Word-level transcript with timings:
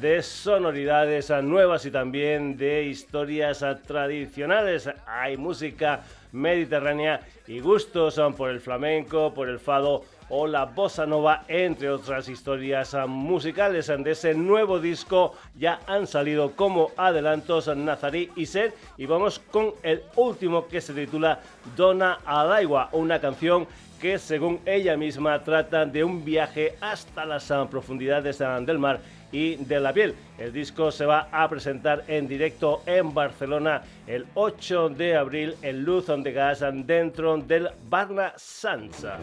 de 0.00 0.22
sonoridades 0.22 1.30
nuevas 1.42 1.84
y 1.86 1.90
también 1.90 2.56
de 2.56 2.84
historias 2.84 3.64
tradicionales. 3.86 4.90
Hay 5.06 5.36
música 5.36 6.00
mediterránea 6.32 7.20
y 7.46 7.60
gustos 7.60 8.20
por 8.36 8.50
el 8.50 8.60
flamenco, 8.60 9.32
por 9.32 9.48
el 9.48 9.58
fado 9.58 10.04
o 10.30 10.46
la 10.46 10.66
bossa 10.66 11.06
nova, 11.06 11.44
entre 11.48 11.90
otras 11.90 12.28
historias 12.28 12.94
musicales. 13.06 13.86
De 13.86 14.10
ese 14.10 14.34
nuevo 14.34 14.78
disco 14.78 15.34
ya 15.58 15.80
han 15.86 16.06
salido 16.06 16.52
como 16.52 16.90
adelantos 16.96 17.74
Nazarí 17.76 18.30
y 18.36 18.46
Ser 18.46 18.74
y 18.96 19.06
vamos 19.06 19.38
con 19.38 19.72
el 19.82 20.02
último 20.16 20.66
que 20.66 20.80
se 20.80 20.92
titula 20.92 21.40
Dona 21.76 22.18
Alaigua, 22.26 22.90
una 22.92 23.20
canción 23.20 23.66
que 24.00 24.18
según 24.18 24.60
ella 24.64 24.96
misma 24.96 25.42
trata 25.42 25.84
de 25.84 26.04
un 26.04 26.24
viaje 26.24 26.76
hasta 26.80 27.24
las 27.24 27.50
ah, 27.50 27.66
profundidades 27.68 28.40
ah, 28.40 28.60
del 28.60 28.78
mar 28.78 29.00
y 29.32 29.56
de 29.56 29.80
la 29.80 29.92
piel. 29.92 30.14
El 30.38 30.52
disco 30.52 30.90
se 30.90 31.04
va 31.04 31.28
a 31.30 31.48
presentar 31.48 32.04
en 32.08 32.28
directo 32.28 32.82
en 32.86 33.12
Barcelona 33.12 33.82
el 34.06 34.26
8 34.34 34.90
de 34.90 35.16
abril 35.16 35.54
en 35.62 35.84
Luz 35.84 36.06
de 36.06 36.32
Gas 36.32 36.64
dentro 36.84 37.36
del 37.36 37.68
Barna 37.88 38.32
Sansa. 38.36 39.18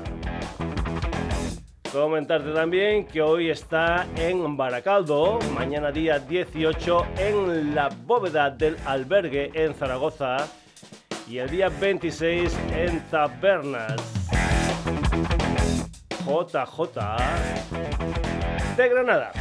Comentarte 1.92 2.52
también 2.52 3.06
que 3.06 3.22
hoy 3.22 3.50
está 3.50 4.06
en 4.18 4.58
Baracaldo, 4.58 5.40
mañana 5.56 5.92
día 5.92 6.20
18 6.20 7.06
en 7.18 7.73
la 7.73 7.88
bóveda 7.88 8.50
del 8.50 8.76
albergue 8.86 9.50
en 9.53 9.73
Zaragoza 9.73 10.46
y 11.30 11.38
el 11.38 11.50
día 11.50 11.70
26 11.70 12.56
en 12.75 13.00
Tabernas. 13.09 13.96
JJ 16.25 16.90
de 18.75 18.90
Granada. 18.90 19.31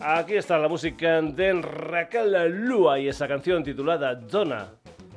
Aquí 0.00 0.34
está 0.34 0.58
la 0.58 0.68
música 0.68 1.22
de 1.22 1.62
Raquel 1.62 2.32
Lua 2.66 2.98
y 2.98 3.08
esa 3.08 3.28
canción 3.28 3.62
titulada 3.62 4.14
Dona 4.14 4.68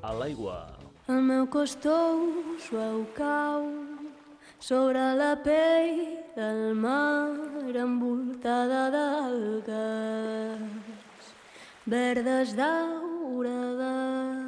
a 0.01 0.13
l'aigua. 0.13 0.67
El 1.09 1.21
meu 1.25 1.47
costou 1.49 2.29
suau 2.61 3.01
cau 3.17 3.65
sobre 4.59 5.01
la 5.17 5.33
pell 5.41 6.21
del 6.35 6.75
mar 6.77 7.33
envoltada 7.73 8.89
d'algues 8.93 10.61
verdes 11.85 12.53
daurades 12.53 14.38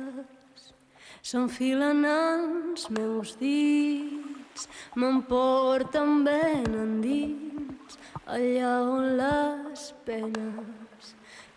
S'enfilen 1.32 2.04
els 2.04 2.90
meus 2.92 3.38
dits, 3.40 4.66
m'emporten 5.00 6.26
ben 6.26 6.66
endins, 6.76 7.96
allà 8.28 8.74
on 8.84 9.16
les 9.22 9.86
penes 10.04 11.14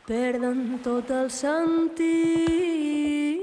perden 0.06 0.78
tot 0.86 1.10
el 1.10 1.26
sentit. 1.42 3.33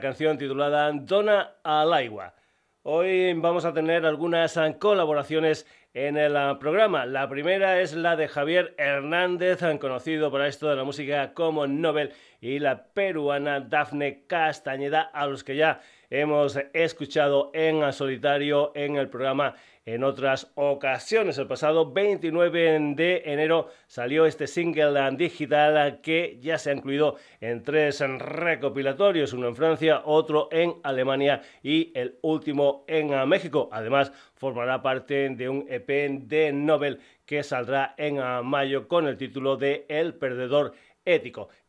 Canción 0.00 0.38
titulada 0.38 0.90
Dona 0.92 1.56
al 1.62 1.92
agua. 1.92 2.34
Hoy 2.82 3.34
vamos 3.34 3.66
a 3.66 3.74
tener 3.74 4.06
algunas 4.06 4.58
colaboraciones 4.78 5.66
en 5.92 6.16
el 6.16 6.34
programa. 6.58 7.04
La 7.04 7.28
primera 7.28 7.80
es 7.80 7.94
la 7.94 8.16
de 8.16 8.26
Javier 8.26 8.74
Hernández, 8.78 9.60
conocido 9.78 10.30
por 10.30 10.42
esto 10.42 10.70
de 10.70 10.76
la 10.76 10.84
música 10.84 11.34
como 11.34 11.66
Nobel, 11.66 12.12
y 12.40 12.58
la 12.58 12.84
peruana 12.84 13.60
Dafne 13.60 14.24
Castañeda, 14.26 15.02
a 15.02 15.26
los 15.26 15.44
que 15.44 15.56
ya 15.56 15.80
hemos 16.10 16.58
escuchado 16.74 17.50
en 17.54 17.92
solitario 17.92 18.72
en 18.74 18.96
el 18.96 19.08
programa 19.08 19.54
en 19.86 20.04
otras 20.04 20.50
ocasiones. 20.54 21.38
El 21.38 21.46
pasado 21.46 21.92
29 21.92 22.94
de 22.94 23.22
enero 23.24 23.68
salió 23.86 24.26
este 24.26 24.46
single 24.46 25.16
digital 25.16 26.00
que 26.02 26.38
ya 26.40 26.58
se 26.58 26.70
ha 26.70 26.74
incluido 26.74 27.16
en 27.40 27.62
tres 27.62 28.00
recopilatorios, 28.00 29.32
uno 29.32 29.48
en 29.48 29.56
Francia, 29.56 30.02
otro 30.04 30.48
en 30.52 30.74
Alemania 30.82 31.42
y 31.62 31.92
el 31.94 32.18
último 32.22 32.84
en 32.86 33.28
México. 33.28 33.68
Además, 33.72 34.12
formará 34.34 34.82
parte 34.82 35.30
de 35.30 35.48
un 35.48 35.66
EP 35.68 35.88
de 35.88 36.52
Nobel 36.52 37.00
que 37.24 37.42
saldrá 37.42 37.94
en 37.96 38.16
mayo 38.44 38.88
con 38.88 39.06
el 39.06 39.16
título 39.16 39.56
de 39.56 39.86
El 39.88 40.14
Perdedor 40.14 40.74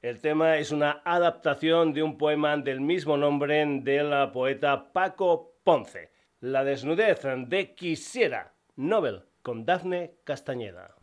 El 0.04 0.22
tema 0.22 0.58
es 0.58 0.72
una 0.72 1.02
adaptación 1.04 1.94
de 1.94 2.04
un 2.04 2.20
poema 2.20 2.56
del 2.58 2.80
mismo 2.80 3.18
nombre 3.18 3.66
de 3.82 4.04
la 4.04 4.32
poeta 4.32 4.94
Paco 4.94 5.56
Ponce. 5.64 6.12
La 6.42 6.64
desnudez 6.64 7.22
de 7.48 7.74
Quisiera, 7.74 8.54
Nobel, 8.76 9.24
con 9.42 9.66
Dafne 9.66 10.14
Castañeda. 10.26 10.96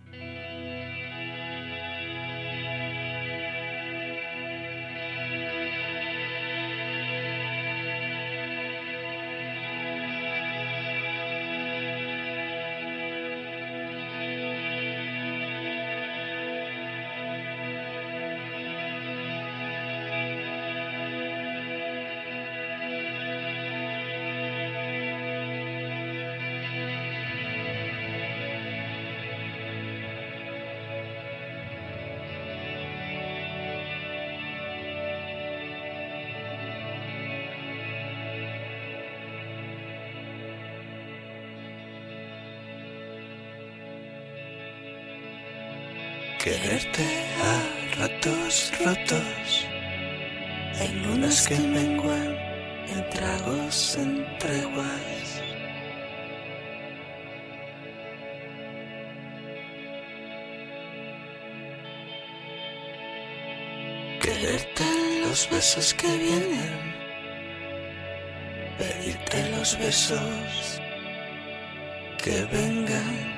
Quererte 46.48 47.04
a 47.44 47.98
ratos 47.98 48.72
rotos, 48.82 49.66
en 50.80 51.02
lunas 51.02 51.46
que 51.46 51.58
menguan, 51.58 52.38
en 52.88 53.10
tragos, 53.10 53.98
en 53.98 54.24
treguas. 54.38 55.42
Quererte 64.22 64.84
los 65.26 65.50
besos 65.50 65.92
que 65.92 66.06
vienen, 66.16 66.94
pedirte 68.78 69.50
los 69.50 69.78
besos 69.78 70.80
que 72.16 72.42
vengan. 72.50 73.37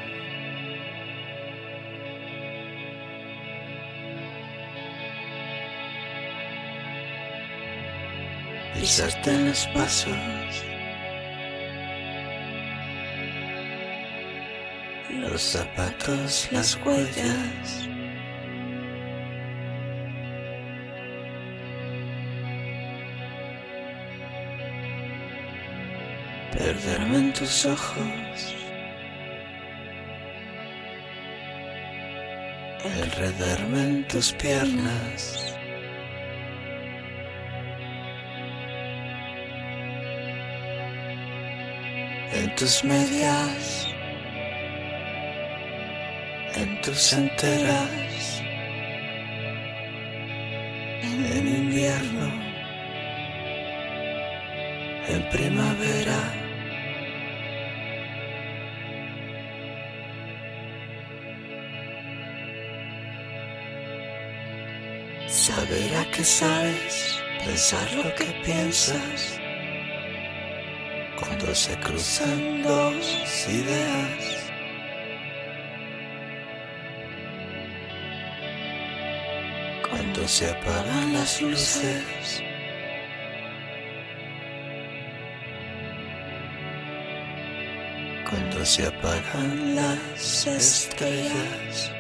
Pisarte 8.90 9.38
los 9.38 9.68
pasos, 9.68 10.16
los 15.10 15.40
zapatos, 15.40 16.48
las 16.50 16.76
huellas. 16.84 17.88
Perderme 26.50 27.16
en 27.18 27.32
tus 27.32 27.66
ojos. 27.66 28.56
Enredarme 32.84 33.82
en 33.82 34.08
tus 34.08 34.32
piernas. 34.32 35.49
Tus 42.60 42.84
medias, 42.84 43.88
en 46.56 46.78
tus 46.82 47.14
enteras, 47.14 48.42
en 51.00 51.48
invierno, 51.48 52.30
en 55.08 55.22
primavera. 55.30 56.20
Saber 65.28 65.96
a 65.96 66.10
qué 66.10 66.22
sabes, 66.22 67.22
pensar 67.42 67.90
lo 67.94 68.14
que 68.16 68.26
piensas 68.44 69.39
cuando 71.50 71.62
se 71.62 71.76
cruzan 71.80 72.62
dos 72.62 73.48
ideas. 73.48 74.52
Cuando 79.88 80.28
se 80.28 80.48
apagan 80.48 81.12
las 81.12 81.42
luces. 81.42 82.42
Cuando 88.28 88.64
se 88.64 88.86
apagan 88.86 89.74
las 89.74 90.46
estrellas. 90.46 91.90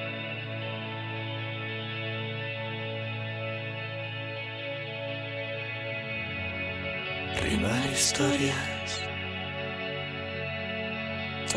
Rimar 7.42 7.84
historias 7.92 9.09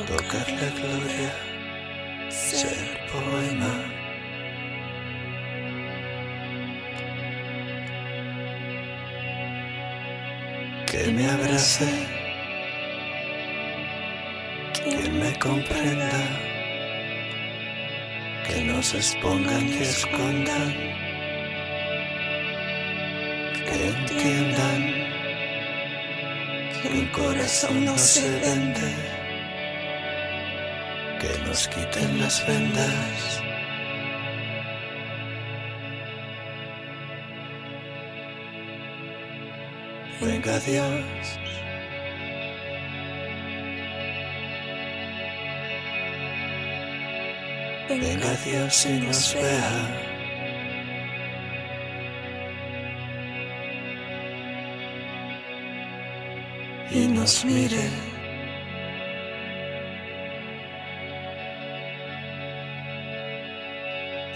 tocar 0.02 0.50
la 0.50 0.70
gloria, 0.80 1.32
ser 2.30 3.00
poema. 3.12 3.74
Que 10.88 11.12
me 11.12 11.30
abrace, 11.30 12.08
que 14.74 15.10
me 15.10 15.38
comprenda, 15.38 16.12
que 18.48 18.62
no 18.64 18.82
se 18.82 18.98
expongan 18.98 19.68
y 19.68 19.78
escondan, 19.78 20.74
que 23.66 23.88
entiendan 23.88 24.82
que 26.82 26.88
un 26.90 27.06
corazón 27.08 27.86
no 27.86 27.98
se 27.98 28.30
vende 28.40 29.13
nos 31.54 31.68
quiten 31.68 32.20
las 32.20 32.48
vendas. 32.48 33.44
Venga 40.20 40.60
Dios. 40.62 41.40
Venga 47.88 48.34
Dios 48.46 48.86
y 48.88 48.94
nos 49.02 49.36
vea. 49.36 49.74
Y 56.90 57.08
nos 57.10 57.46
mire. 57.46 58.13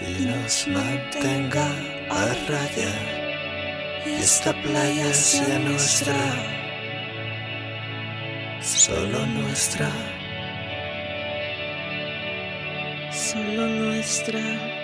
Nos 0.00 0.68
mantenga 0.68 1.66
a 2.10 2.26
raya 2.48 2.92
y 4.06 4.10
esta 4.10 4.52
playa 4.62 5.12
sea 5.12 5.58
nuestra, 5.58 6.14
solo 8.60 9.26
nuestra, 9.26 9.90
solo 13.10 13.66
nuestra. 13.66 14.77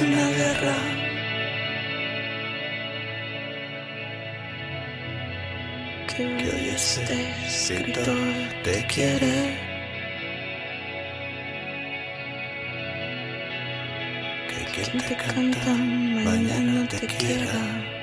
Una 0.00 0.28
guerra. 0.30 0.76
Que 6.08 6.24
hoy 6.24 6.68
este 6.74 7.30
escritor 7.46 8.16
te 8.62 8.86
quiere. 8.86 9.56
Que 14.48 14.64
quien 14.72 14.98
te 14.98 15.16
canta 15.16 15.74
mañana 15.74 16.88
te 16.88 17.06
quiera. 17.06 17.96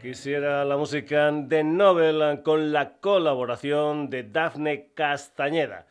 Quisiera 0.00 0.64
la 0.64 0.76
música 0.76 1.30
de 1.30 1.64
Nobel 1.64 2.42
con 2.42 2.72
la 2.72 2.92
colaboración 3.00 4.08
de 4.08 4.22
Dafne 4.22 4.92
Castañeda. 4.94 5.86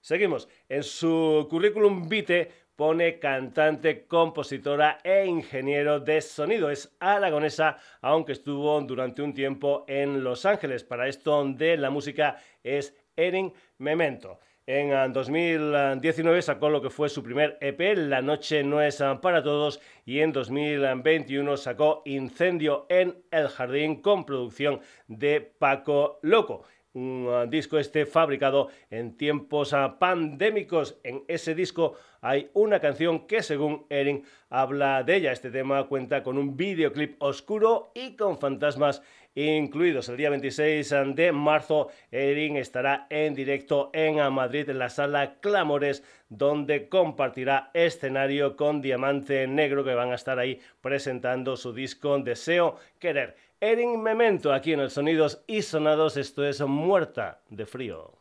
Seguimos. 0.00 0.48
En 0.68 0.82
su 0.82 1.46
currículum 1.50 2.08
vitae 2.08 2.50
pone 2.74 3.18
cantante, 3.18 4.06
compositora 4.06 4.98
e 5.04 5.26
ingeniero 5.26 6.00
de 6.00 6.22
sonido. 6.22 6.70
Es 6.70 6.96
aragonesa, 6.98 7.76
aunque 8.00 8.32
estuvo 8.32 8.80
durante 8.80 9.20
un 9.20 9.34
tiempo 9.34 9.84
en 9.86 10.24
Los 10.24 10.46
Ángeles. 10.46 10.82
Para 10.82 11.06
esto 11.06 11.44
de 11.44 11.76
la 11.76 11.90
música 11.90 12.40
es 12.64 12.96
Erin 13.16 13.52
Memento. 13.76 14.38
En 14.66 15.12
2019 15.12 16.38
ah, 16.38 16.42
sacó 16.42 16.70
lo 16.70 16.80
que 16.80 16.90
fue 16.90 17.08
su 17.08 17.22
primer 17.22 17.58
EP, 17.60 17.96
La 17.96 18.22
noche 18.22 18.62
no 18.62 18.80
es 18.80 19.02
para 19.20 19.42
todos, 19.42 19.80
y 20.06 20.20
en 20.20 20.32
2021 20.32 21.56
sacó 21.56 22.02
Incendio 22.04 22.86
en 22.88 23.20
el 23.30 23.48
Jardín 23.48 24.00
con 24.00 24.24
producción 24.24 24.80
de 25.08 25.40
Paco 25.40 26.20
Loco 26.22 26.62
un 26.94 27.28
ah, 27.30 27.46
disco 27.46 27.78
este 27.78 28.06
fabricado 28.06 28.68
en 28.90 29.16
tiempos 29.16 29.74
pandémicos. 29.98 30.98
En 31.04 31.22
ese 31.28 31.54
disco 31.54 31.94
hay 32.20 32.50
una 32.54 32.80
canción 32.80 33.26
que 33.26 33.42
según 33.42 33.86
Erin 33.88 34.24
habla 34.48 35.02
de 35.02 35.16
ella. 35.16 35.32
Este 35.32 35.50
tema 35.50 35.86
cuenta 35.86 36.22
con 36.22 36.38
un 36.38 36.56
videoclip 36.56 37.22
oscuro 37.22 37.92
y 37.94 38.16
con 38.16 38.38
fantasmas 38.38 39.02
incluidos. 39.34 40.08
El 40.08 40.16
día 40.16 40.30
26 40.30 40.92
de 41.14 41.32
marzo, 41.32 41.88
Erin 42.10 42.56
estará 42.56 43.06
en 43.10 43.34
directo 43.34 43.90
en 43.92 44.16
Madrid, 44.32 44.68
en 44.68 44.78
la 44.78 44.90
sala 44.90 45.36
Clamores, 45.40 46.02
donde 46.28 46.88
compartirá 46.88 47.70
escenario 47.74 48.56
con 48.56 48.82
Diamante 48.82 49.46
Negro, 49.46 49.84
que 49.84 49.94
van 49.94 50.10
a 50.10 50.16
estar 50.16 50.38
ahí 50.38 50.60
presentando 50.80 51.56
su 51.56 51.72
disco 51.72 52.18
Deseo 52.18 52.76
Querer. 52.98 53.36
Erin 53.62 54.02
Memento, 54.02 54.54
aquí 54.54 54.72
en 54.72 54.80
el 54.80 54.90
Sonidos 54.90 55.44
y 55.46 55.60
Sonados, 55.60 56.16
esto 56.16 56.46
es 56.46 56.62
Muerta 56.62 57.42
de 57.50 57.66
Frío. 57.66 58.14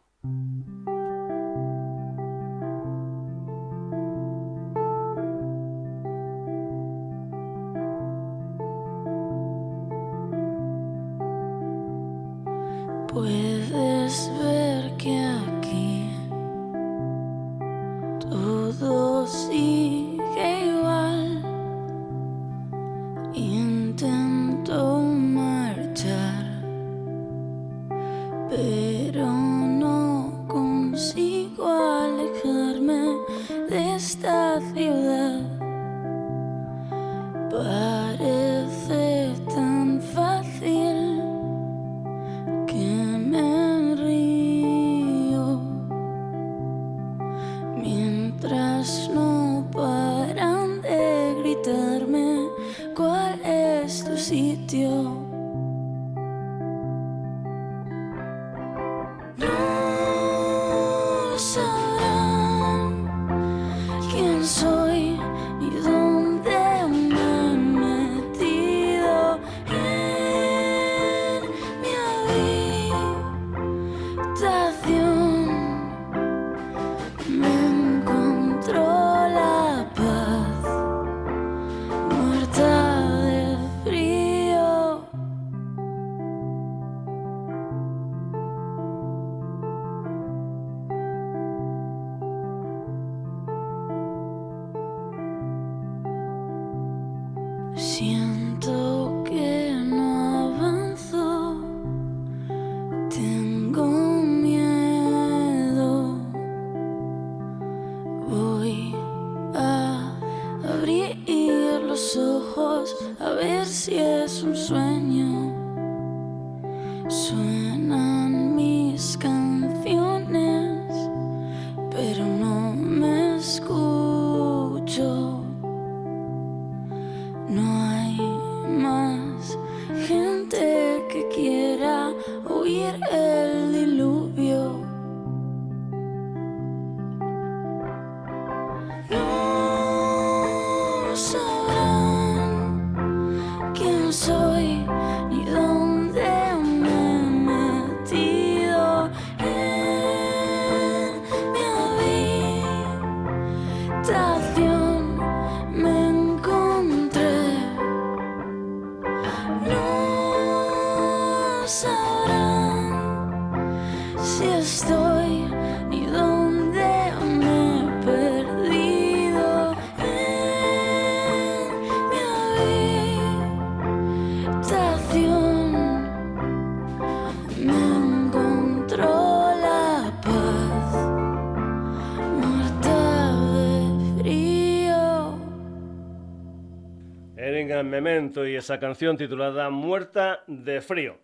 Y 188.38 188.56
esa 188.56 188.80
canción 188.80 189.18
titulada 189.18 189.72
Muerta 189.72 190.44
de 190.46 190.82
Frío. 190.82 191.18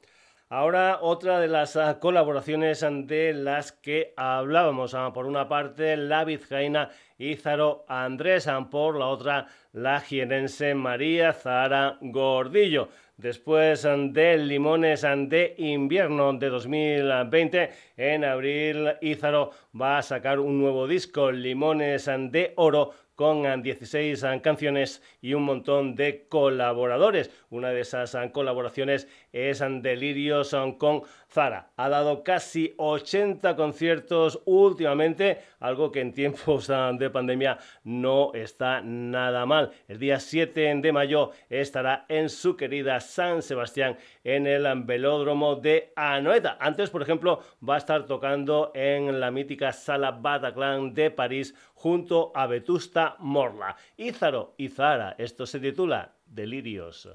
Ahora 0.49 0.99
otra 1.01 1.39
de 1.39 1.47
las 1.47 1.75
ah, 1.75 1.99
colaboraciones 1.99 2.83
de 3.03 3.33
las 3.33 3.71
que 3.71 4.13
hablábamos. 4.17 4.95
Ah, 4.95 5.11
por 5.13 5.27
una 5.27 5.47
parte, 5.47 5.97
la 5.97 6.23
vizcaína 6.23 6.89
Ízaro 7.19 7.85
Andrés, 7.87 8.47
ah, 8.47 8.67
por 8.69 8.97
la 8.97 9.07
otra, 9.07 9.47
la 9.73 9.99
jienense 10.01 10.73
María 10.73 11.31
Zara 11.33 11.97
Gordillo. 12.01 12.89
Después 13.17 13.83
de 13.83 14.37
Limones 14.37 15.01
de 15.03 15.55
invierno 15.57 16.33
de 16.33 16.49
2020, 16.49 17.69
en 17.97 18.25
abril 18.25 18.93
Ízaro 19.01 19.51
va 19.79 19.99
a 19.99 20.01
sacar 20.01 20.39
un 20.39 20.59
nuevo 20.59 20.87
disco, 20.87 21.31
Limones 21.31 22.05
de 22.05 22.53
Oro, 22.57 22.93
con 23.15 23.61
16 23.61 24.23
ah, 24.23 24.41
canciones 24.41 25.01
y 25.21 25.33
un 25.33 25.43
montón 25.43 25.95
de 25.95 26.27
colaboradores. 26.27 27.31
Una 27.49 27.69
de 27.69 27.81
esas 27.81 28.15
ah, 28.15 28.31
colaboraciones 28.31 29.07
es 29.31 29.63
Delirios 29.81 30.55
con 30.77 31.03
Zara. 31.29 31.71
Ha 31.77 31.89
dado 31.89 32.23
casi 32.23 32.73
80 32.77 33.55
conciertos 33.55 34.41
últimamente, 34.45 35.39
algo 35.59 35.91
que 35.91 36.01
en 36.01 36.13
tiempos 36.13 36.67
de 36.67 37.09
pandemia 37.09 37.57
no 37.83 38.33
está 38.33 38.81
nada 38.81 39.45
mal. 39.45 39.71
El 39.87 39.99
día 39.99 40.19
7 40.19 40.75
de 40.75 40.91
mayo 40.91 41.31
estará 41.49 42.05
en 42.09 42.29
su 42.29 42.55
querida 42.55 42.99
San 42.99 43.41
Sebastián 43.41 43.97
en 44.23 44.47
el 44.47 44.65
velódromo 44.83 45.55
de 45.55 45.93
Anoeta. 45.95 46.57
Antes, 46.59 46.89
por 46.89 47.01
ejemplo, 47.01 47.41
va 47.67 47.75
a 47.75 47.79
estar 47.79 48.05
tocando 48.05 48.71
en 48.73 49.19
la 49.19 49.31
mítica 49.31 49.71
sala 49.71 50.11
Bataclan 50.11 50.93
de 50.93 51.11
París 51.11 51.55
junto 51.85 52.31
a 52.33 52.47
Vetusta 52.47 53.15
Morla. 53.19 53.75
Ízaro 53.95 54.55
y 54.57 54.69
Zara, 54.69 55.13
esto 55.19 55.45
se 55.45 55.59
titula 55.59 56.15
Delirios. 56.25 57.07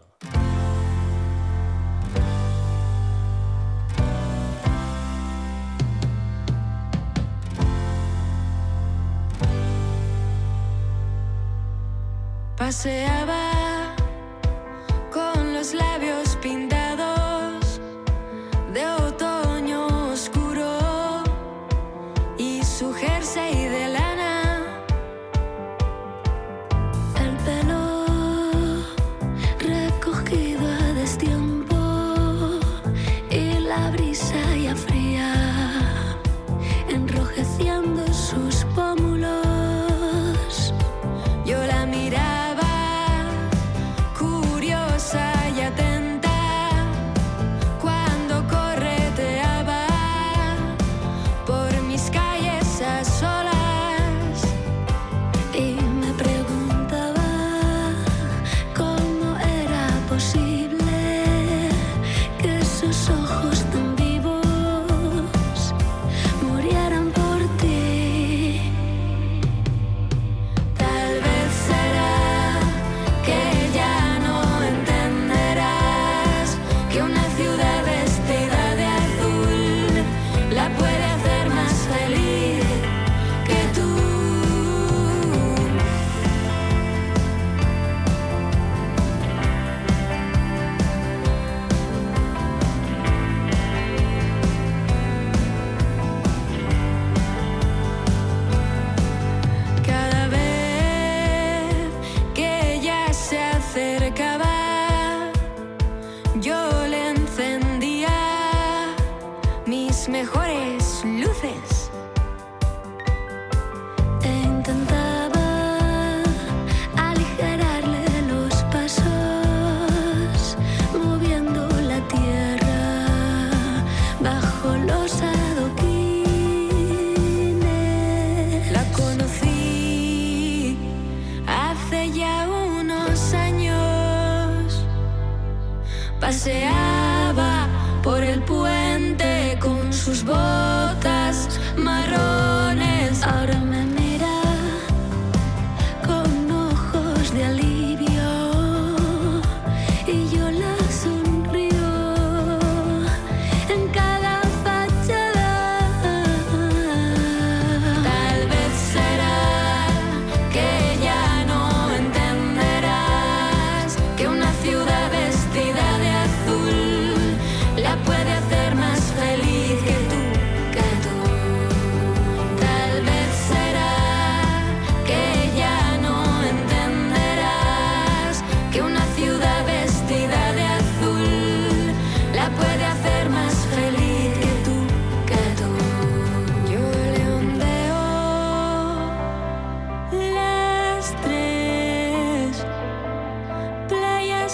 Paseaba 12.56 13.49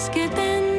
que 0.05 0.29
ten 0.29 0.76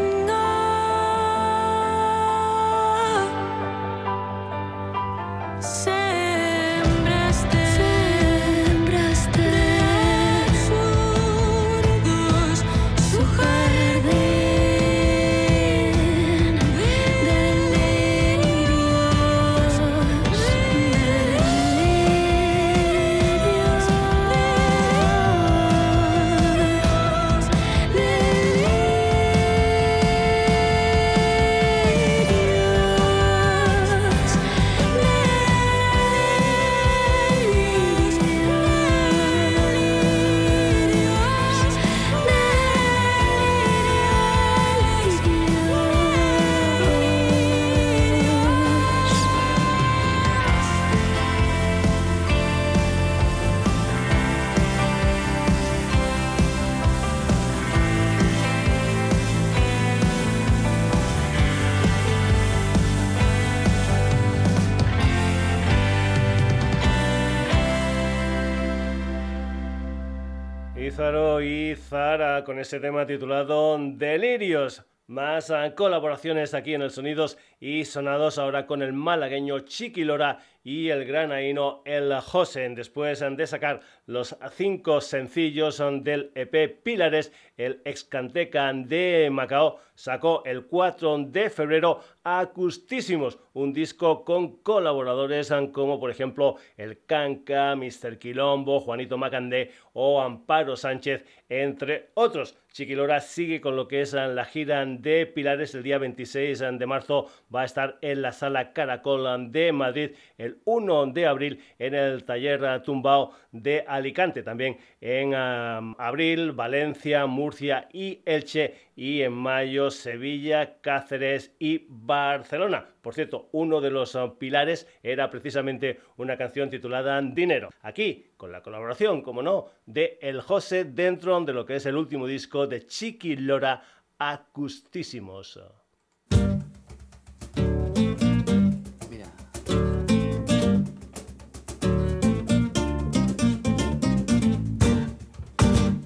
ese 72.60 72.80
tema 72.80 73.06
titulado 73.06 73.76
Delirios. 73.78 74.87
Más 75.08 75.50
ah, 75.50 75.74
colaboraciones 75.74 76.52
aquí 76.52 76.74
en 76.74 76.82
el 76.82 76.90
Sonidos 76.90 77.38
y 77.60 77.86
Sonados 77.86 78.36
ahora 78.36 78.66
con 78.66 78.82
el 78.82 78.92
malagueño 78.92 79.60
Chiquilora 79.60 80.40
y 80.62 80.90
el 80.90 81.06
granaíno 81.06 81.80
El 81.86 82.12
Josen. 82.20 82.74
Después 82.74 83.20
de 83.20 83.46
sacar 83.46 83.80
los 84.04 84.36
cinco 84.52 85.00
sencillos 85.00 85.82
del 86.02 86.30
EP 86.34 86.82
Pilares, 86.82 87.32
el 87.56 87.80
excanteca 87.86 88.70
de 88.74 89.30
Macao 89.32 89.80
sacó 89.94 90.42
el 90.44 90.66
4 90.66 91.18
de 91.28 91.48
febrero 91.48 92.00
Acustísimos, 92.22 93.38
un 93.54 93.72
disco 93.72 94.26
con 94.26 94.58
colaboradores 94.58 95.50
como 95.72 95.98
por 95.98 96.10
ejemplo 96.10 96.56
el 96.76 97.06
Canca, 97.06 97.74
Mr. 97.74 98.18
Quilombo, 98.18 98.78
Juanito 98.80 99.16
Macandé 99.16 99.70
o 99.94 100.20
Amparo 100.20 100.76
Sánchez, 100.76 101.24
entre 101.48 102.10
otros. 102.12 102.58
Chiquilora 102.78 103.20
sigue 103.20 103.60
con 103.60 103.74
lo 103.74 103.88
que 103.88 104.02
es 104.02 104.12
la 104.12 104.44
gira 104.44 104.86
de 104.86 105.26
Pilares 105.26 105.74
el 105.74 105.82
día 105.82 105.98
26 105.98 106.60
de 106.60 106.86
marzo. 106.86 107.26
Va 107.52 107.62
a 107.62 107.64
estar 107.64 107.98
en 108.02 108.22
la 108.22 108.30
sala 108.30 108.72
Caracol 108.72 109.50
de 109.50 109.72
Madrid 109.72 110.10
el 110.36 110.60
1 110.64 111.06
de 111.06 111.26
abril 111.26 111.60
en 111.80 111.96
el 111.96 112.22
taller 112.22 112.80
Tumbao 112.84 113.32
de 113.50 113.84
Alicante. 113.84 114.44
También 114.44 114.78
en 115.00 115.34
abril, 115.34 116.52
Valencia, 116.52 117.26
Murcia 117.26 117.88
y 117.92 118.22
Elche. 118.24 118.87
Y 119.00 119.22
en 119.22 119.32
mayo, 119.32 119.92
Sevilla, 119.92 120.80
Cáceres 120.80 121.54
y 121.60 121.86
Barcelona. 121.88 122.84
Por 123.00 123.14
cierto, 123.14 123.48
uno 123.52 123.80
de 123.80 123.92
los 123.92 124.16
ah, 124.16 124.34
pilares 124.36 124.88
era 125.04 125.30
precisamente 125.30 126.00
una 126.16 126.36
canción 126.36 126.68
titulada 126.68 127.22
Dinero. 127.22 127.68
Aquí, 127.82 128.32
con 128.36 128.50
la 128.50 128.60
colaboración, 128.60 129.22
como 129.22 129.40
no, 129.40 129.66
de 129.86 130.18
El 130.20 130.40
José 130.40 130.82
dentro 130.82 131.40
de 131.42 131.52
lo 131.52 131.64
que 131.64 131.76
es 131.76 131.86
el 131.86 131.94
último 131.94 132.26
disco 132.26 132.66
de 132.66 132.86
Chiqui 132.86 133.36
Lora, 133.36 133.84
Acustísimos. 134.18 135.60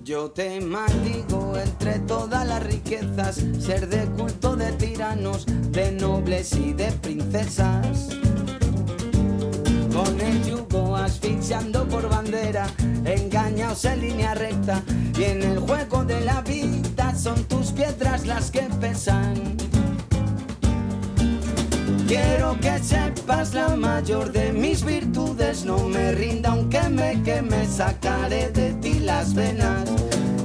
Yo 0.04 0.30
te 0.30 0.60
maldigo 0.60 1.41
entre 1.62 1.98
todas 2.00 2.46
las 2.46 2.62
riquezas, 2.62 3.40
ser 3.58 3.88
de 3.88 4.04
culto 4.16 4.56
de 4.56 4.72
tiranos, 4.72 5.46
de 5.70 5.92
nobles 5.92 6.52
y 6.54 6.72
de 6.72 6.90
princesas. 6.92 8.08
Con 9.92 10.20
el 10.20 10.44
yugo 10.44 10.96
asfixiando 10.96 11.86
por 11.86 12.08
bandera, 12.08 12.66
engañaos 13.04 13.84
en 13.84 14.00
línea 14.00 14.34
recta, 14.34 14.82
y 15.18 15.24
en 15.24 15.42
el 15.42 15.58
juego 15.58 16.04
de 16.04 16.20
la 16.22 16.40
vida 16.42 17.14
son 17.14 17.44
tus 17.44 17.72
piedras 17.72 18.26
las 18.26 18.50
que 18.50 18.62
pesan. 18.80 19.56
Quiero 22.08 22.58
que 22.60 22.78
sepas 22.78 23.54
la 23.54 23.76
mayor 23.76 24.32
de 24.32 24.52
mis 24.52 24.84
virtudes, 24.84 25.64
no 25.64 25.78
me 25.88 26.12
rinda 26.12 26.50
aunque 26.52 26.82
me 26.88 27.22
queme, 27.22 27.66
sacaré 27.66 28.50
de 28.50 28.74
ti 28.74 28.98
las 29.00 29.34
venas. 29.34 29.88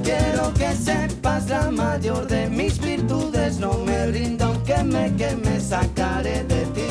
Quiero 0.08 0.54
que 0.54 0.74
sepas 0.74 1.50
la 1.50 1.70
mayor 1.70 2.26
de 2.26 2.48
mis 2.48 2.80
virtudes, 2.80 3.58
no 3.58 3.74
me 3.84 4.06
rinda 4.06 4.46
aunque 4.46 4.82
me 4.82 5.14
queme, 5.16 5.60
sacaré 5.60 6.44
de 6.44 6.64
ti. 6.74 6.88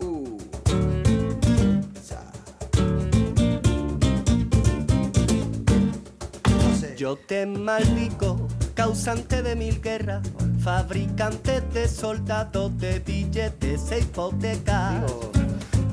Uh. 0.00 0.38
Yo 6.98 7.16
te 7.16 7.46
maldigo, 7.46 8.48
causante 8.74 9.42
de 9.42 9.56
mil 9.56 9.80
guerras 9.80 10.20
fabricante 10.60 11.62
de 11.72 11.88
soldados 11.88 12.76
de 12.76 12.98
billetes 12.98 13.90
e 13.92 14.00
hipotecas. 14.00 15.04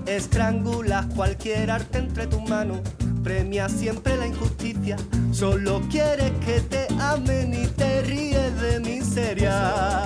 Estrangulas 0.06 1.06
cualquier 1.16 1.72
arte 1.72 2.00
entre 2.00 2.28
tus 2.28 2.42
manos, 2.50 2.82
premia 3.26 3.68
siempre 3.68 4.16
la 4.18 4.28
injusticia. 4.28 4.98
Solo 5.32 5.82
quieres 5.90 6.32
que 6.46 6.62
te 6.62 6.88
amen 7.00 7.56
y 7.56 7.66
te 7.66 8.04
ríes 8.04 8.62
de 8.62 8.80
miseria. 8.80 10.04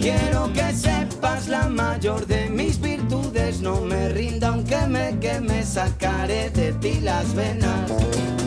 Quiero 0.00 0.52
que 0.52 0.72
sepas 0.72 1.48
la 1.48 1.68
mayor 1.68 2.24
de 2.28 2.48
mis 2.48 2.80
virtudes, 2.80 3.60
no 3.60 3.80
me 3.80 4.10
rinda 4.10 4.48
aunque 4.48 4.86
me 4.86 5.18
queme, 5.18 5.64
sacaré 5.64 6.50
de 6.50 6.72
ti 6.74 7.00
las 7.00 7.34
venas. 7.34 7.90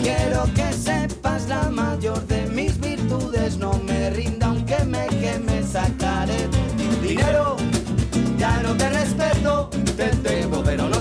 Quiero 0.01 0.45
que 0.53 0.71
sepas 0.71 1.45
la 1.49 1.69
mayor 1.69 2.25
de 2.27 2.45
mis 2.47 2.79
virtudes, 2.79 3.57
no 3.57 3.73
me 3.85 4.11
rinda 4.11 4.47
aunque 4.47 4.79
me 4.85 5.07
queme, 5.07 5.61
sacaré 5.61 6.47
de 6.47 6.63
ti 6.77 7.07
dinero. 7.09 7.57
Ya 8.37 8.61
no 8.63 8.77
te 8.77 8.89
respeto, 8.91 9.69
te 9.97 10.07
temo 10.23 10.63
pero 10.63 10.87
no 10.87 10.98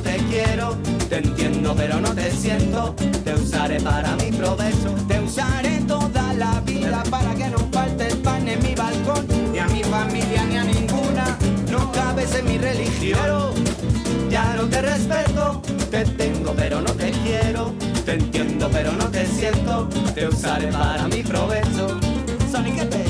te 1.09 1.17
entiendo 1.17 1.75
pero 1.75 2.01
no 2.01 2.11
te 2.15 2.31
siento, 2.31 2.95
te 3.25 3.35
usaré 3.35 3.81
para 3.81 4.15
mi 4.17 4.31
provecho, 4.31 4.95
te 5.07 5.21
usaré 5.21 5.81
toda 5.87 6.35
la 6.35 6.61
vida 6.61 7.03
para 7.11 7.35
que 7.35 7.49
no 7.49 7.59
falte 7.73 8.09
el 8.09 8.19
pan 8.19 8.47
en 8.47 8.63
mi 8.63 8.75
balcón, 8.75 9.27
ni 9.53 9.59
a 9.59 9.67
mi 9.69 9.83
familia 9.85 10.45
ni 10.45 10.57
a 10.57 10.65
ninguna, 10.65 11.39
no 11.71 11.91
cabes 11.93 12.35
en 12.35 12.45
mi 12.47 12.59
religión. 12.59 13.55
Ya 14.31 14.55
no 14.57 14.65
te 14.65 14.83
respeto, 14.83 15.63
te 15.91 16.05
tengo 16.05 16.53
pero 16.55 16.83
no 16.83 16.93
te 16.93 17.11
quiero, 17.11 17.73
te 18.05 18.13
entiendo 18.15 18.69
pero 18.71 18.93
no 18.93 19.07
te 19.07 19.27
siento, 19.27 19.89
te 20.15 20.29
usaré 20.29 20.69
para 20.69 21.09
mi 21.09 21.23
provecho. 21.23 21.99
Soniquete, 22.53 23.08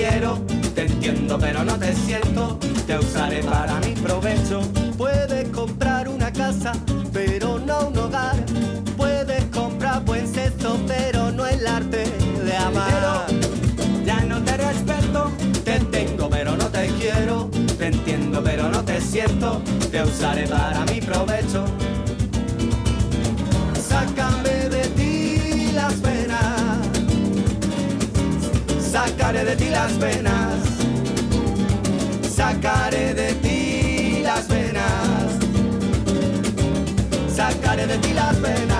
quiero, 0.00 0.38
te 0.74 0.82
entiendo 0.86 1.38
pero 1.38 1.62
no 1.62 1.78
te 1.78 1.94
siento, 1.94 2.58
te 2.86 2.98
usaré 2.98 3.42
para 3.42 3.78
mi 3.80 3.92
provecho. 3.94 4.62
Puedes 4.96 5.48
comprar 5.50 6.08
una 6.08 6.32
casa, 6.32 6.72
pero 7.12 7.58
no 7.58 7.88
un 7.88 7.98
hogar. 7.98 8.36
Puedes 8.96 9.44
comprar 9.46 10.02
buen 10.04 10.26
sexo, 10.26 10.78
pero 10.86 11.30
no 11.30 11.46
el 11.46 11.66
arte 11.66 12.04
de 12.44 12.56
amar. 12.56 13.26
Ya 14.04 14.20
no 14.20 14.42
te 14.42 14.56
respeto, 14.56 15.30
Te 15.64 15.78
tengo, 15.80 16.30
pero 16.30 16.56
no 16.56 16.66
te 16.68 16.86
quiero. 16.98 17.50
te 17.78 17.86
entiendo 17.88 18.42
pero 18.42 18.68
no 18.70 18.82
te 18.82 19.00
siento, 19.00 19.60
te 19.90 20.02
usaré 20.02 20.46
para 20.46 20.84
mi 20.86 21.00
provecho. 21.00 21.64
Sacaré 29.02 29.44
de 29.46 29.56
ti 29.56 29.70
las 29.70 29.98
venas. 29.98 30.60
Sacaré 32.36 33.14
de 33.14 33.32
ti 33.36 34.20
las 34.22 34.46
venas. 34.46 35.38
Sacaré 37.34 37.86
de 37.86 37.96
ti 37.96 38.12
las 38.12 38.38
venas. 38.42 38.79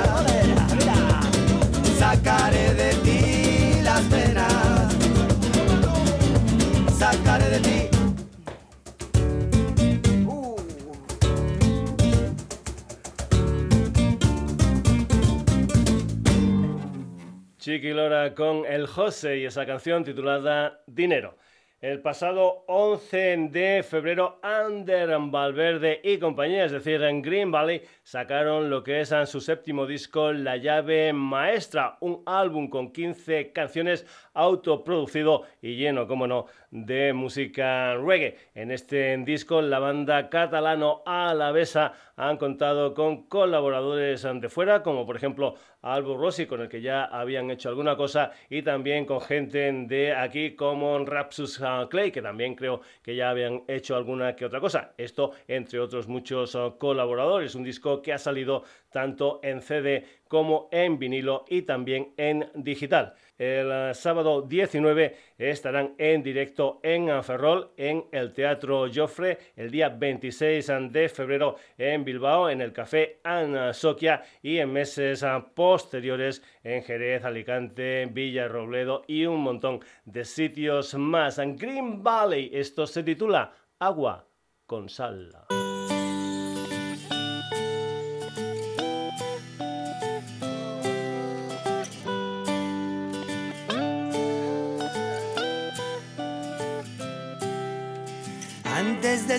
Chiqui 17.61 17.93
Lora 17.93 18.35
con 18.35 18.65
El 18.65 18.87
José 18.87 19.37
y 19.37 19.45
esa 19.45 19.67
canción 19.67 20.03
titulada 20.03 20.81
Dinero. 20.87 21.37
El 21.83 22.01
pasado 22.01 22.65
11 22.69 23.49
de 23.51 23.83
febrero, 23.83 24.39
Ander 24.43 25.11
Valverde 25.19 26.01
y 26.05 26.19
compañía, 26.19 26.67
es 26.67 26.73
decir, 26.73 27.03
en 27.03 27.23
Green 27.23 27.51
Valley, 27.51 27.83
sacaron 28.03 28.69
lo 28.69 28.83
que 28.83 29.01
es 29.01 29.15
su 29.25 29.41
séptimo 29.41 29.87
disco, 29.87 30.33
La 30.33 30.59
llave 30.59 31.13
maestra, 31.15 31.97
un 32.01 32.23
álbum 32.27 32.69
con 32.69 32.93
15 32.93 33.53
canciones 33.53 34.07
autoproducido 34.35 35.45
y 35.63 35.77
lleno, 35.77 36.07
como 36.07 36.27
no, 36.27 36.47
de 36.71 37.15
música 37.15 37.95
reggae. 37.97 38.37
En 38.55 38.71
este 38.71 39.17
disco, 39.19 39.63
la 39.63 39.79
banda 39.79 40.29
catalano 40.29 41.03
Alavesa 41.07 41.95
han 42.17 42.37
contado 42.37 42.93
con 42.93 43.27
colaboradores 43.27 44.23
de 44.23 44.49
fuera, 44.51 44.83
como 44.83 45.07
por 45.07 45.17
ejemplo 45.17 45.55
Albo 45.83 46.17
Rossi, 46.17 46.47
con 46.47 46.61
el 46.61 46.69
que 46.69 46.81
ya 46.81 47.05
habían 47.05 47.51
hecho 47.51 47.69
alguna 47.69 47.97
cosa, 47.97 48.33
y 48.49 48.63
también 48.63 49.07
con 49.07 49.21
gente 49.21 49.73
de 49.73 50.15
aquí 50.15 50.55
como 50.55 50.99
Rapsus 51.05 51.61
Clay, 51.89 52.11
que 52.11 52.23
también 52.23 52.55
creo 52.55 52.81
que 53.03 53.17
ya 53.17 53.31
habían 53.31 53.63
hecho 53.69 53.97
alguna 53.97 54.37
que 54.37 54.45
otra 54.45 54.61
cosa. 54.61 54.93
Esto 54.99 55.33
entre 55.49 55.81
otros 55.81 56.09
muchos 56.09 56.55
uh, 56.55 56.77
colaboradores. 56.79 57.55
Un 57.55 57.65
disco 57.65 58.03
que 58.03 58.13
ha 58.13 58.19
salido 58.19 58.65
tanto 58.91 59.41
en 59.43 59.61
CD 59.63 60.05
como 60.29 60.69
en 60.71 60.99
vinilo 60.99 61.45
y 61.49 61.63
también 61.63 62.13
en 62.17 62.51
digital. 62.55 63.15
El 63.41 63.73
eh, 63.73 63.95
sábado 63.95 64.43
19 64.43 65.17
estarán 65.39 65.95
en 65.97 66.23
directo 66.23 66.79
en 66.83 67.25
Ferrol, 67.25 67.71
en 67.75 68.05
el 68.13 68.35
Teatro 68.35 68.87
Joffre, 68.95 69.39
el 69.57 69.71
día 69.71 69.89
26 69.89 70.71
de 70.91 71.09
febrero 71.09 71.57
en 71.79 72.05
Bilbao, 72.05 72.51
en 72.51 72.61
el 72.61 72.75
Café 72.75 73.21
Ana 73.25 73.73
Soquia 73.73 74.23
y 74.43 74.59
en 74.59 74.71
meses 74.71 75.25
posteriores 75.55 76.43
en 76.63 76.83
Jerez, 76.83 77.25
Alicante, 77.25 78.07
Villa 78.13 78.47
Robledo 78.47 79.05
y 79.07 79.25
un 79.25 79.41
montón 79.41 79.81
de 80.05 80.27
sitios 80.27 80.93
más. 80.97 81.39
Green 81.39 82.03
Valley, 82.03 82.51
esto 82.53 82.87
se 82.87 83.03
titula 83.03 83.55
Agua 83.79 84.27
con 84.67 84.91
sal. 84.91 85.33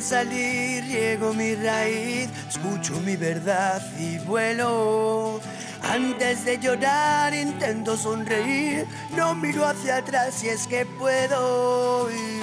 Salir 0.02 0.84
riego 0.86 1.32
mi 1.32 1.54
raíz, 1.54 2.28
escucho 2.50 3.00
mi 3.02 3.16
verdad 3.16 3.82
y 4.00 4.18
vuelo. 4.18 5.40
Antes 5.84 6.44
de 6.44 6.58
llorar 6.58 7.34
intento 7.36 7.96
sonreír, 7.96 8.88
no 9.16 9.36
miro 9.36 9.64
hacia 9.64 9.98
atrás 9.98 10.34
si 10.34 10.50
es 10.50 10.66
que 10.66 10.88
puedo 10.88 12.10
y 12.10 12.40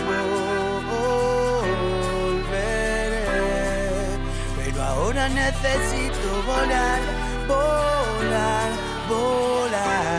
volveré. 2.06 2.54
Pero 4.64 4.82
ahora 4.82 5.28
necesito 5.28 6.42
volar, 6.46 7.00
volar, 7.48 8.70
volar. 9.08 10.17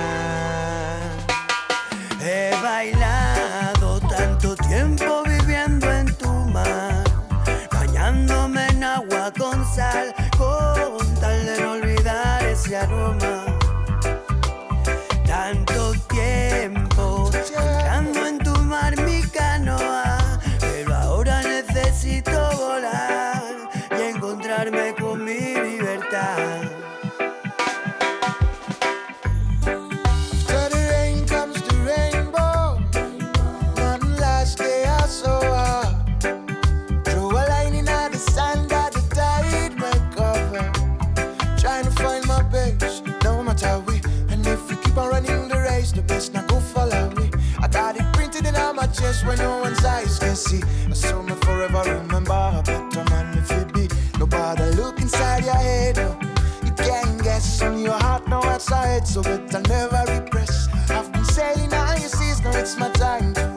life. 63.21 63.48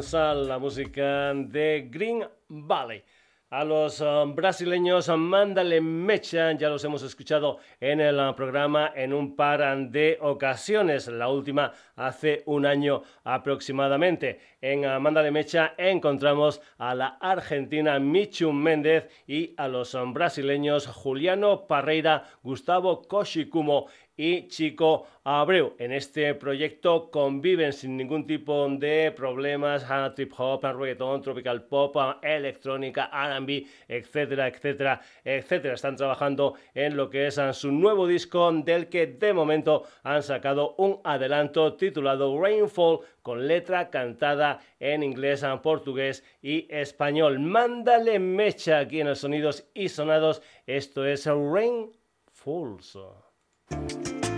La 0.00 0.58
música 0.58 1.34
de 1.34 1.88
Green 1.90 2.24
Valley. 2.48 3.02
A 3.50 3.64
los 3.64 4.00
um, 4.00 4.34
brasileños, 4.34 5.08
mándale 5.08 5.80
mecha, 5.80 6.52
ya 6.52 6.68
los 6.70 6.84
hemos 6.84 7.02
escuchado 7.02 7.58
en 7.80 8.00
el 8.00 8.18
uh, 8.18 8.32
programa 8.34 8.92
en 8.94 9.12
un 9.12 9.34
par 9.34 9.60
de 9.90 10.18
ocasiones, 10.20 11.08
la 11.08 11.28
última 11.28 11.72
hace 11.96 12.44
un 12.46 12.64
año 12.64 13.02
aproximadamente. 13.24 14.38
En 14.60 14.86
uh, 14.86 15.00
Mándale 15.00 15.32
mecha 15.32 15.74
encontramos 15.76 16.62
a 16.78 16.94
la 16.94 17.18
argentina 17.20 17.98
Michu 17.98 18.52
Méndez 18.52 19.10
y 19.26 19.52
a 19.56 19.66
los 19.66 19.94
um, 19.94 20.14
brasileños 20.14 20.86
Juliano 20.86 21.66
Parreira, 21.66 22.22
Gustavo 22.44 23.02
Koshikumo 23.02 23.88
y 24.20 24.48
Chico 24.48 25.06
Abreu. 25.24 25.74
En 25.78 25.92
este 25.92 26.34
proyecto 26.34 27.10
conviven 27.10 27.72
sin 27.72 27.96
ningún 27.96 28.26
tipo 28.26 28.68
de 28.68 29.12
problemas 29.16 29.86
trip 30.14 30.34
hop, 30.36 30.62
reggaeton, 30.62 31.22
tropical 31.22 31.62
pop, 31.62 31.96
electrónica, 32.20 33.08
R&B, 33.10 33.66
etcétera, 33.88 34.48
etcétera, 34.48 35.00
etcétera. 35.24 35.72
Están 35.72 35.96
trabajando 35.96 36.54
en 36.74 36.98
lo 36.98 37.08
que 37.08 37.28
es 37.28 37.40
su 37.52 37.72
nuevo 37.72 38.06
disco 38.06 38.52
del 38.52 38.90
que 38.90 39.06
de 39.06 39.32
momento 39.32 39.84
han 40.02 40.22
sacado 40.22 40.74
un 40.76 41.00
adelanto 41.02 41.76
titulado 41.76 42.38
Rainfall 42.38 43.00
con 43.22 43.48
letra 43.48 43.88
cantada 43.88 44.60
en 44.78 45.02
inglés, 45.02 45.42
en 45.44 45.60
portugués 45.60 46.22
y 46.42 46.66
español. 46.68 47.38
Mándale 47.38 48.18
mecha 48.18 48.80
aquí 48.80 49.00
en 49.00 49.08
los 49.08 49.20
sonidos 49.20 49.66
y 49.72 49.88
sonados. 49.88 50.42
Esto 50.66 51.06
es 51.06 51.24
Rain 51.24 51.90
Falls. 53.70 54.00
Mándale 54.00 54.29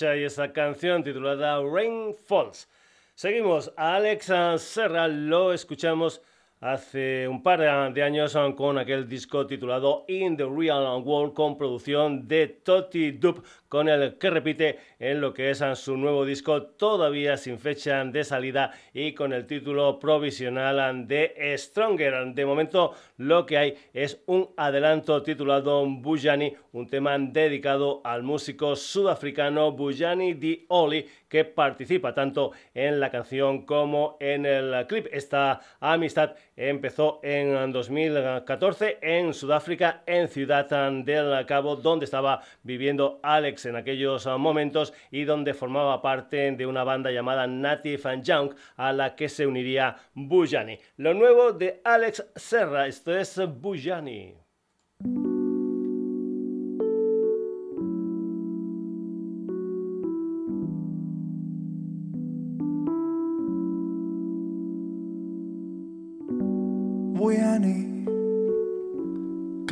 Y 0.00 0.24
esa 0.24 0.52
canción 0.54 1.04
titulada 1.04 1.60
Rain 1.60 2.14
Falls. 2.14 2.66
Seguimos, 3.14 3.70
a 3.76 3.96
Alex 3.96 4.32
Serra 4.56 5.06
lo 5.06 5.52
escuchamos 5.52 6.22
hace 6.60 7.28
un 7.28 7.42
par 7.42 7.60
de 7.92 8.02
años 8.02 8.34
con 8.56 8.78
aquel 8.78 9.06
disco 9.06 9.46
titulado 9.46 10.06
In 10.08 10.38
the 10.38 10.46
Real 10.46 11.02
World 11.02 11.34
con 11.34 11.58
producción 11.58 12.26
de 12.26 12.46
Totti 12.48 13.10
Dub 13.10 13.44
con 13.68 13.86
el 13.90 14.16
que 14.16 14.30
repite 14.30 14.78
en 15.02 15.20
lo 15.20 15.34
que 15.34 15.50
es 15.50 15.62
su 15.74 15.96
nuevo 15.96 16.24
disco 16.24 16.62
todavía 16.62 17.36
sin 17.36 17.58
fecha 17.58 18.04
de 18.04 18.22
salida 18.22 18.72
y 18.94 19.14
con 19.14 19.32
el 19.32 19.48
título 19.48 19.98
provisional 19.98 21.08
de 21.08 21.54
Stronger. 21.58 22.32
De 22.32 22.46
momento 22.46 22.94
lo 23.16 23.44
que 23.44 23.58
hay 23.58 23.74
es 23.92 24.22
un 24.26 24.50
adelanto 24.56 25.20
titulado 25.24 25.84
Bujani, 25.84 26.54
un 26.70 26.88
tema 26.88 27.18
dedicado 27.18 28.00
al 28.04 28.22
músico 28.22 28.76
sudafricano 28.76 29.72
Bujani 29.72 30.34
Di 30.34 30.66
Oli 30.68 31.04
que 31.28 31.44
participa 31.44 32.14
tanto 32.14 32.52
en 32.72 33.00
la 33.00 33.10
canción 33.10 33.66
como 33.66 34.18
en 34.20 34.46
el 34.46 34.86
clip. 34.86 35.06
Esta 35.10 35.60
amistad 35.80 36.36
empezó 36.54 37.20
en 37.24 37.72
2014 37.72 38.98
en 39.00 39.34
Sudáfrica, 39.34 40.02
en 40.06 40.28
Ciudad 40.28 40.68
del 41.04 41.46
Cabo, 41.46 41.74
donde 41.74 42.04
estaba 42.04 42.42
viviendo 42.62 43.18
Alex 43.22 43.66
en 43.66 43.76
aquellos 43.76 44.26
momentos 44.38 44.91
y 45.10 45.24
donde 45.24 45.54
formaba 45.54 46.00
parte 46.02 46.52
de 46.52 46.66
una 46.66 46.84
banda 46.84 47.10
llamada 47.10 47.46
Native 47.46 48.10
and 48.10 48.24
Young 48.24 48.54
a 48.76 48.92
la 48.92 49.14
que 49.14 49.28
se 49.28 49.46
uniría 49.46 49.96
Bujani. 50.14 50.78
Lo 50.96 51.14
nuevo 51.14 51.52
de 51.52 51.80
Alex 51.84 52.24
Serra, 52.36 52.86
esto 52.86 53.16
es 53.16 53.40
Bujani. 53.60 54.42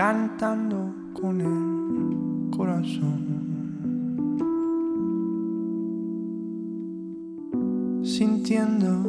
cantando 0.01 0.95
con 1.13 1.41
el 1.43 2.57
corazón. 2.57 3.30
Sintiendo 8.21 9.09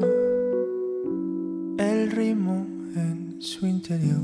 el 1.78 2.12
ritmo 2.12 2.66
en 2.96 3.36
su 3.42 3.68
interior. 3.68 4.22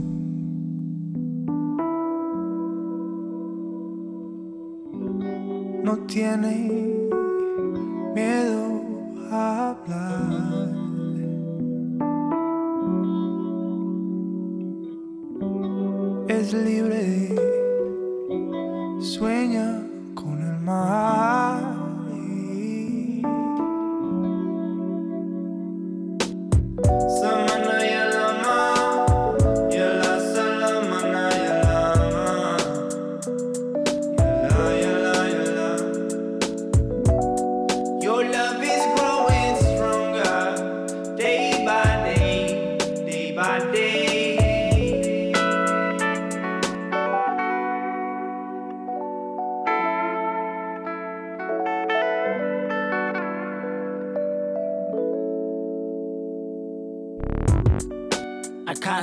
No 5.83 5.97
tiene 6.07 6.99
miedo 8.15 8.81
a 9.29 9.71
hablar. 9.71 10.69
Es 16.29 16.53
libre, 16.53 17.35
sueña 19.01 19.85
con 20.15 20.41
el 20.41 20.61
mar. 20.61 21.46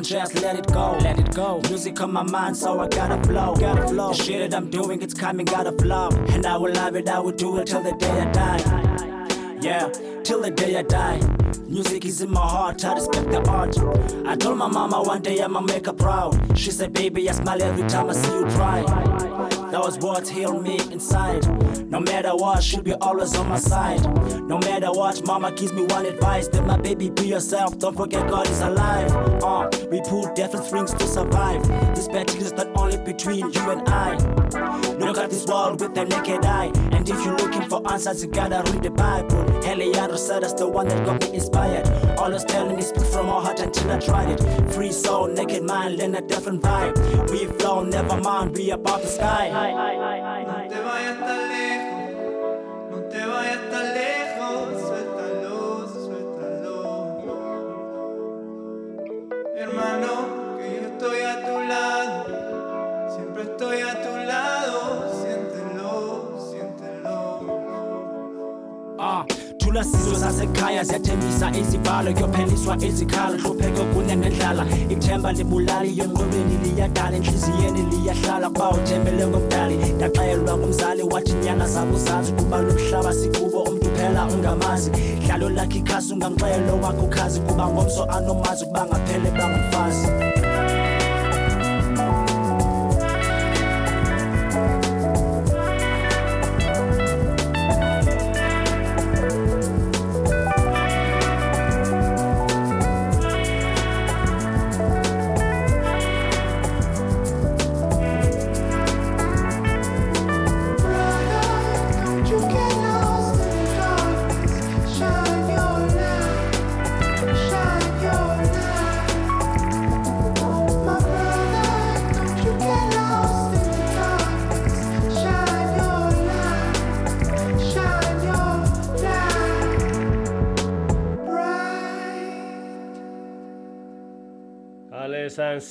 Just 0.05 0.35
let 0.43 0.57
it 0.57 0.67
go, 0.67 0.97
let 1.01 1.19
it 1.19 1.35
go. 1.35 1.61
Music 1.69 1.99
on 2.01 2.13
my 2.13 2.23
mind, 2.23 2.57
so 2.57 2.79
I 2.79 2.89
gotta 2.89 3.23
flow, 3.27 3.57
gotta 3.57 3.89
flow. 3.89 4.13
The 4.13 4.23
shit 4.23 4.51
that 4.51 4.57
I'm 4.57 4.69
doing, 4.69 5.01
it's 5.03 5.15
coming, 5.15 5.47
gotta 5.47 5.73
flow. 5.73 6.11
And 6.29 6.45
I 6.45 6.57
will 6.57 6.73
love 6.73 6.95
it, 6.95 7.09
I 7.09 7.19
will 7.19 7.33
do 7.33 7.57
it 7.59 7.67
till 7.67 7.83
the 7.83 7.93
day 7.93 8.21
I 8.21 8.31
die. 8.33 9.59
Yeah, 9.61 9.89
till 10.23 10.43
the 10.43 10.51
day 10.51 10.77
I 10.77 10.83
die. 10.83 11.21
Music 11.67 12.05
is 12.05 12.21
in 12.21 12.31
my 12.31 12.41
heart, 12.41 12.85
I 12.85 12.95
respect 12.95 13.31
the 13.31 13.49
art. 13.49 13.77
I 14.27 14.37
told 14.37 14.59
my 14.59 14.69
mama 14.69 15.03
one 15.03 15.23
day 15.23 15.41
I'ma 15.41 15.61
make 15.61 15.87
her 15.87 15.93
proud. 15.95 16.59
She 16.59 16.71
said, 16.71 16.93
baby, 16.93 17.29
I 17.31 17.33
smile 17.33 17.63
every 17.63 17.89
time 17.89 18.11
I 18.11 18.13
see 18.13 18.33
you 18.33 18.51
try. 18.51 19.14
Those 19.75 19.99
words 19.99 20.31
heal 20.31 20.61
me 20.61 20.79
inside. 20.93 21.43
No 21.91 21.99
matter 21.99 22.31
what, 22.37 22.63
she'll 22.63 22.81
be 22.81 22.95
always 22.95 23.35
on 23.35 23.49
my 23.49 23.59
side. 23.59 24.05
No 24.49 24.57
matter 24.59 24.93
what, 24.93 25.27
mama 25.27 25.51
gives 25.51 25.73
me 25.73 25.83
one 25.87 26.07
advice. 26.07 26.47
Then 26.47 26.69
my 26.69 26.77
baby, 26.77 27.11
be 27.11 27.27
yourself. 27.27 27.77
Don't 27.81 27.97
forget 27.97 28.31
God 28.31 28.49
is 28.49 28.61
alive. 28.61 29.11
Uh, 29.43 29.69
we 29.91 30.01
pull 30.03 30.33
different 30.35 30.67
strings 30.67 30.95
to 30.95 31.07
survive. 31.09 31.67
This 31.93 32.07
battle 32.07 32.41
is 32.41 32.53
not 32.53 32.69
only 32.77 32.99
between 32.99 33.51
you 33.51 33.71
and 33.71 33.89
I. 33.89 34.15
Look 34.99 35.19
at 35.19 35.31
this 35.31 35.45
world 35.45 35.81
with 35.81 35.93
the 35.93 36.05
naked 36.05 36.45
eye. 36.45 36.71
And 36.93 37.09
if 37.11 37.25
you're 37.25 37.37
looking 37.37 37.69
for 37.69 37.83
answers, 37.93 38.23
you 38.23 38.31
gotta 38.31 38.63
read 38.71 38.85
the 38.85 38.91
Bible. 38.91 39.45
Eliyahu 39.65 40.17
said 40.17 40.45
that's 40.45 40.53
the 40.53 40.69
one 40.69 40.87
that 40.87 41.05
got 41.05 41.21
me 41.23 41.35
inspired. 41.35 41.89
Always 42.19 42.45
telling 42.45 42.77
me 42.77 42.83
speak 42.83 43.05
from 43.07 43.27
my 43.27 43.43
heart 43.43 43.59
until 43.59 43.91
I 43.91 43.99
tried 43.99 44.31
it. 44.31 44.73
Free 44.73 44.93
soul, 44.93 45.27
naked 45.27 45.65
mind, 45.65 45.99
learn 45.99 46.15
a 46.15 46.23
different 46.23 46.63
vibe. 46.63 47.31
We 47.31 47.47
flow, 47.59 47.83
never 47.83 48.21
mind, 48.21 48.57
we 48.57 48.71
above 48.71 49.03
the 49.03 49.09
sky. 49.09 49.64
No 49.73 50.14
Ah, 69.75 69.83
thula 69.83 69.85
sizwe 69.85 70.17
sasekhaya 70.17 70.85
ziyathembisa 70.85 71.51
izivalo 71.57 72.13
kuyopheliswa 72.13 72.77
izikhalo 72.77 73.39
hlupheko 73.39 73.85
kunenendlala 73.85 74.67
ithemba 74.89 75.33
libulali 75.33 75.99
yengqondweni 75.99 76.57
liyadala 76.63 77.17
enhliziyeni 77.17 77.83
liyahlala 77.91 78.51
kuba 78.51 78.71
uthembele 78.71 79.27
ngomdali. 79.27 79.77
Ndaxelwa 79.77 80.59
ngumzali 80.59 81.03
wathi 81.03 81.33
nyana 81.33 81.69
zabo 81.69 81.99
zazi 81.99 82.33
kuba 82.33 82.63
lo 82.63 82.73
mhlaba 82.73 83.15
sikubo 83.15 83.63
umntu 83.63 83.91
phela 83.97 84.27
ungamazi. 84.27 84.91
Dlalo 85.27 85.51
lakhe 85.51 85.79
ikhasi 85.79 86.13
ungangxelo 86.13 86.81
wakho 86.83 87.07
khazi 87.07 87.41
kuba 87.41 87.69
ngomso 87.69 88.05
anomazi 88.05 88.67
kuba 88.67 88.87
ngaphele 88.87 89.31
bangumfazi 89.31 90.34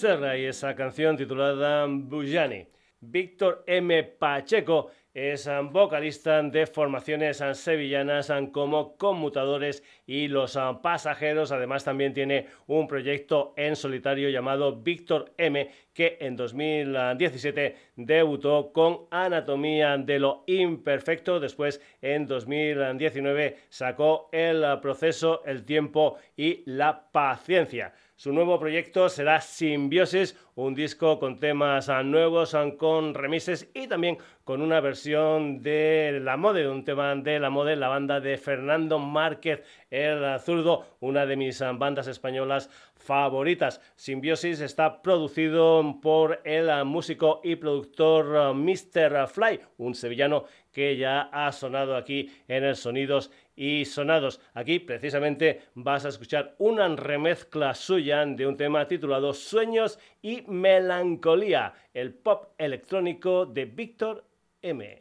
Y 0.03 0.43
esa 0.43 0.75
canción 0.75 1.15
titulada 1.15 1.85
Bujani. 1.87 2.67
Víctor 2.99 3.63
M. 3.65 4.03
Pacheco 4.03 4.91
es 5.13 5.49
vocalista 5.71 6.41
de 6.41 6.65
formaciones 6.67 7.41
sevillanas 7.53 8.29
como 8.51 8.97
Conmutadores 8.97 9.81
y 10.05 10.27
Los 10.27 10.59
Pasajeros. 10.81 11.53
Además 11.53 11.85
también 11.85 12.13
tiene 12.13 12.47
un 12.67 12.85
proyecto 12.85 13.53
en 13.55 13.77
solitario 13.77 14.29
llamado 14.29 14.75
Víctor 14.75 15.31
M 15.37 15.69
que 15.93 16.17
en 16.19 16.35
2017 16.35 17.75
debutó 17.95 18.73
con 18.73 19.05
Anatomía 19.09 19.97
de 19.97 20.19
lo 20.19 20.43
Imperfecto. 20.47 21.39
Después 21.39 21.79
en 22.01 22.27
2019 22.27 23.57
sacó 23.69 24.27
El 24.33 24.65
Proceso, 24.81 25.45
El 25.45 25.63
Tiempo 25.63 26.17
y 26.35 26.61
La 26.65 27.09
Paciencia. 27.09 27.93
Su 28.23 28.31
nuevo 28.31 28.57
proyecto 28.57 29.09
será 29.09 29.41
Simbiosis, 29.41 30.39
un 30.55 30.75
disco 30.75 31.19
con 31.19 31.41
temas 31.41 31.89
ah, 31.89 32.03
nuevos, 32.03 32.55
ah, 32.55 32.71
con 32.77 33.13
remises 33.13 33.69
y 33.73 33.87
también 33.87 34.17
con 34.45 34.61
una 34.61 34.79
versión 34.79 35.61
de 35.61 36.21
La 36.21 36.37
Mode, 36.37 36.61
de 36.61 36.69
un 36.69 36.85
tema 36.85 37.13
de 37.15 37.37
La 37.41 37.49
Mode, 37.49 37.75
la 37.75 37.89
banda 37.89 38.21
de 38.21 38.37
Fernando 38.37 38.97
Márquez 38.97 39.63
el 39.89 40.39
Zurdo, 40.39 40.85
una 41.01 41.25
de 41.25 41.35
mis 41.35 41.61
ah, 41.61 41.73
bandas 41.73 42.07
españolas 42.07 42.69
favoritas. 42.95 43.81
Simbiosis 43.97 44.61
está 44.61 45.01
producido 45.01 45.99
por 46.01 46.39
el 46.45 46.85
músico 46.85 47.41
y 47.43 47.57
productor 47.57 48.53
Mr. 48.55 49.27
Fly, 49.27 49.59
un 49.79 49.95
sevillano 49.95 50.45
que 50.71 50.95
ya 50.95 51.23
ha 51.23 51.51
sonado 51.51 51.97
aquí 51.97 52.31
en 52.47 52.63
el 52.63 52.75
Sonidos 52.77 53.31
y 53.55 53.85
Sonados. 53.85 54.39
Aquí 54.53 54.79
precisamente 54.79 55.61
vas 55.75 56.05
a 56.05 56.09
escuchar 56.09 56.55
una 56.57 56.87
remezcla 56.95 57.73
suya 57.73 58.25
de 58.25 58.47
un 58.47 58.57
tema 58.57 58.87
titulado 58.87 59.33
Sueños 59.33 59.99
y 60.21 60.43
Melancolía, 60.47 61.73
el 61.93 62.13
pop 62.13 62.53
electrónico 62.57 63.45
de 63.45 63.65
Víctor 63.65 64.25
M. 64.61 64.99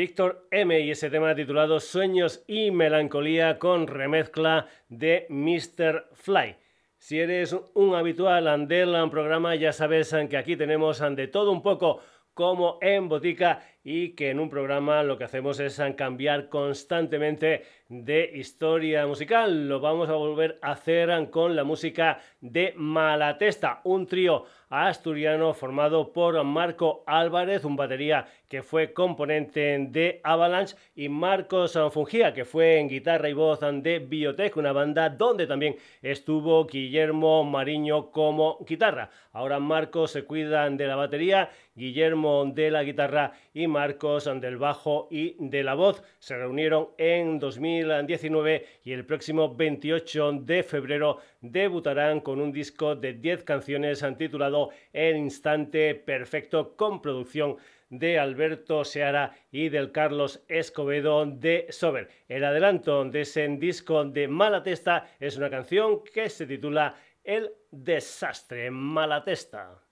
Víctor 0.00 0.46
M 0.50 0.80
y 0.80 0.92
ese 0.92 1.10
tema 1.10 1.34
titulado 1.34 1.78
Sueños 1.78 2.42
y 2.46 2.70
Melancolía 2.70 3.58
con 3.58 3.86
remezcla 3.86 4.66
de 4.88 5.26
Mr. 5.28 6.06
Fly. 6.14 6.56
Si 6.96 7.20
eres 7.20 7.54
un 7.74 7.94
habitual 7.94 8.66
del 8.66 8.96
programa 9.10 9.56
ya 9.56 9.74
sabes 9.74 10.16
que 10.30 10.38
aquí 10.38 10.56
tenemos 10.56 11.00
de 11.00 11.28
todo 11.28 11.52
un 11.52 11.60
poco 11.60 12.00
como 12.32 12.78
en 12.80 13.10
Botica 13.10 13.60
y 13.84 14.14
que 14.14 14.30
en 14.30 14.40
un 14.40 14.48
programa 14.48 15.02
lo 15.02 15.18
que 15.18 15.24
hacemos 15.24 15.60
es 15.60 15.78
cambiar 15.96 16.48
constantemente 16.48 17.64
de 17.88 18.30
historia 18.34 19.06
musical. 19.06 19.68
Lo 19.68 19.80
vamos 19.80 20.08
a 20.08 20.14
volver 20.14 20.58
a 20.62 20.72
hacer 20.72 21.28
con 21.28 21.54
la 21.54 21.64
música 21.64 22.20
de 22.40 22.72
Malatesta, 22.76 23.82
un 23.84 24.06
trío 24.06 24.44
asturiano 24.70 25.52
formado 25.52 26.12
por 26.12 26.42
Marco 26.44 27.02
Álvarez, 27.06 27.64
un 27.64 27.76
batería 27.76 28.26
que 28.50 28.64
fue 28.64 28.92
componente 28.92 29.78
de 29.78 30.20
Avalanche, 30.24 30.74
y 30.96 31.08
Marcos 31.08 31.78
Fungía, 31.92 32.34
que 32.34 32.44
fue 32.44 32.80
en 32.80 32.88
guitarra 32.88 33.28
y 33.28 33.32
voz 33.32 33.60
de 33.60 34.00
Biotech, 34.00 34.56
una 34.56 34.72
banda 34.72 35.08
donde 35.08 35.46
también 35.46 35.76
estuvo 36.02 36.66
Guillermo 36.66 37.44
Mariño 37.44 38.10
como 38.10 38.58
guitarra. 38.66 39.08
Ahora 39.32 39.60
Marcos 39.60 40.10
se 40.10 40.24
cuidan 40.24 40.76
de 40.76 40.88
la 40.88 40.96
batería, 40.96 41.48
Guillermo 41.76 42.44
de 42.52 42.72
la 42.72 42.82
guitarra 42.82 43.32
y 43.54 43.68
Marcos 43.68 44.28
del 44.40 44.58
bajo 44.58 45.06
y 45.12 45.36
de 45.38 45.62
la 45.62 45.74
voz. 45.74 46.02
Se 46.18 46.36
reunieron 46.36 46.88
en 46.98 47.38
2019 47.38 48.66
y 48.82 48.92
el 48.92 49.06
próximo 49.06 49.54
28 49.54 50.32
de 50.40 50.64
febrero 50.64 51.18
debutarán 51.40 52.18
con 52.18 52.40
un 52.40 52.50
disco 52.50 52.96
de 52.96 53.12
10 53.12 53.44
canciones 53.44 54.04
titulado 54.18 54.70
El 54.92 55.18
Instante 55.18 55.94
Perfecto 55.94 56.74
con 56.74 57.00
producción 57.00 57.56
de 57.90 58.18
Alberto 58.18 58.84
Seara 58.84 59.36
y 59.50 59.68
del 59.68 59.92
Carlos 59.92 60.42
Escobedo 60.48 61.26
de 61.26 61.66
Sober. 61.70 62.08
El 62.28 62.44
adelanto 62.44 63.04
de 63.04 63.20
ese 63.22 63.46
disco 63.48 64.04
de 64.04 64.28
Malatesta 64.28 65.08
es 65.18 65.36
una 65.36 65.50
canción 65.50 66.02
que 66.02 66.30
se 66.30 66.46
titula 66.46 66.94
El 67.22 67.52
Desastre 67.70 68.70
Malatesta. 68.70 69.89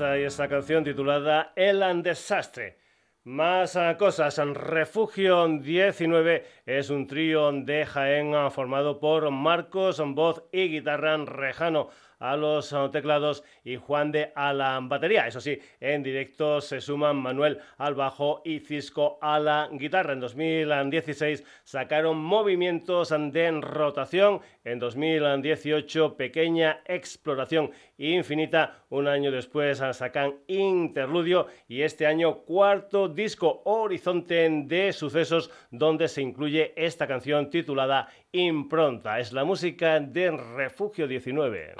Y 0.00 0.22
esta 0.22 0.48
canción 0.48 0.84
titulada 0.84 1.52
El 1.56 1.82
Desastre. 2.04 2.78
Más 3.24 3.74
ah, 3.74 3.96
cosas. 3.98 4.38
Refugio 4.38 5.48
19 5.48 6.44
es 6.66 6.90
un 6.90 7.08
trío 7.08 7.50
de 7.50 7.84
Jaén 7.84 8.32
ah, 8.32 8.48
formado 8.48 9.00
por 9.00 9.28
Marcos, 9.32 10.00
voz 10.14 10.44
y 10.52 10.68
guitarra, 10.68 11.16
Rejano 11.16 11.90
a 12.18 12.36
los 12.36 12.72
uh, 12.72 12.90
teclados 12.90 13.44
y 13.64 13.76
Juan 13.76 14.12
de 14.12 14.32
a 14.34 14.52
la 14.52 14.78
batería. 14.82 15.26
Eso 15.26 15.40
sí, 15.40 15.58
en 15.80 16.02
directo 16.02 16.60
se 16.60 16.80
suman 16.80 17.16
Manuel 17.16 17.58
al 17.76 17.94
bajo 17.94 18.42
y 18.44 18.60
Cisco 18.60 19.18
a 19.20 19.38
la 19.38 19.68
guitarra. 19.72 20.12
En 20.12 20.20
2016 20.20 21.44
sacaron 21.64 22.18
movimientos 22.18 23.10
de 23.10 23.50
rotación. 23.60 24.40
En 24.64 24.78
2018 24.78 26.16
pequeña 26.16 26.82
exploración 26.86 27.70
infinita. 27.98 28.84
Un 28.88 29.08
año 29.08 29.30
después 29.30 29.78
sacan 29.92 30.36
Interludio 30.46 31.48
y 31.68 31.82
este 31.82 32.06
año 32.06 32.38
cuarto 32.38 33.08
disco 33.08 33.62
Horizonte 33.64 34.48
de 34.64 34.92
sucesos 34.92 35.50
donde 35.70 36.08
se 36.08 36.22
incluye 36.22 36.72
esta 36.76 37.06
canción 37.06 37.50
titulada 37.50 38.08
Impronta. 38.32 39.18
Es 39.18 39.32
la 39.32 39.44
música 39.44 40.00
de 40.00 40.30
Refugio 40.30 41.06
19. 41.06 41.74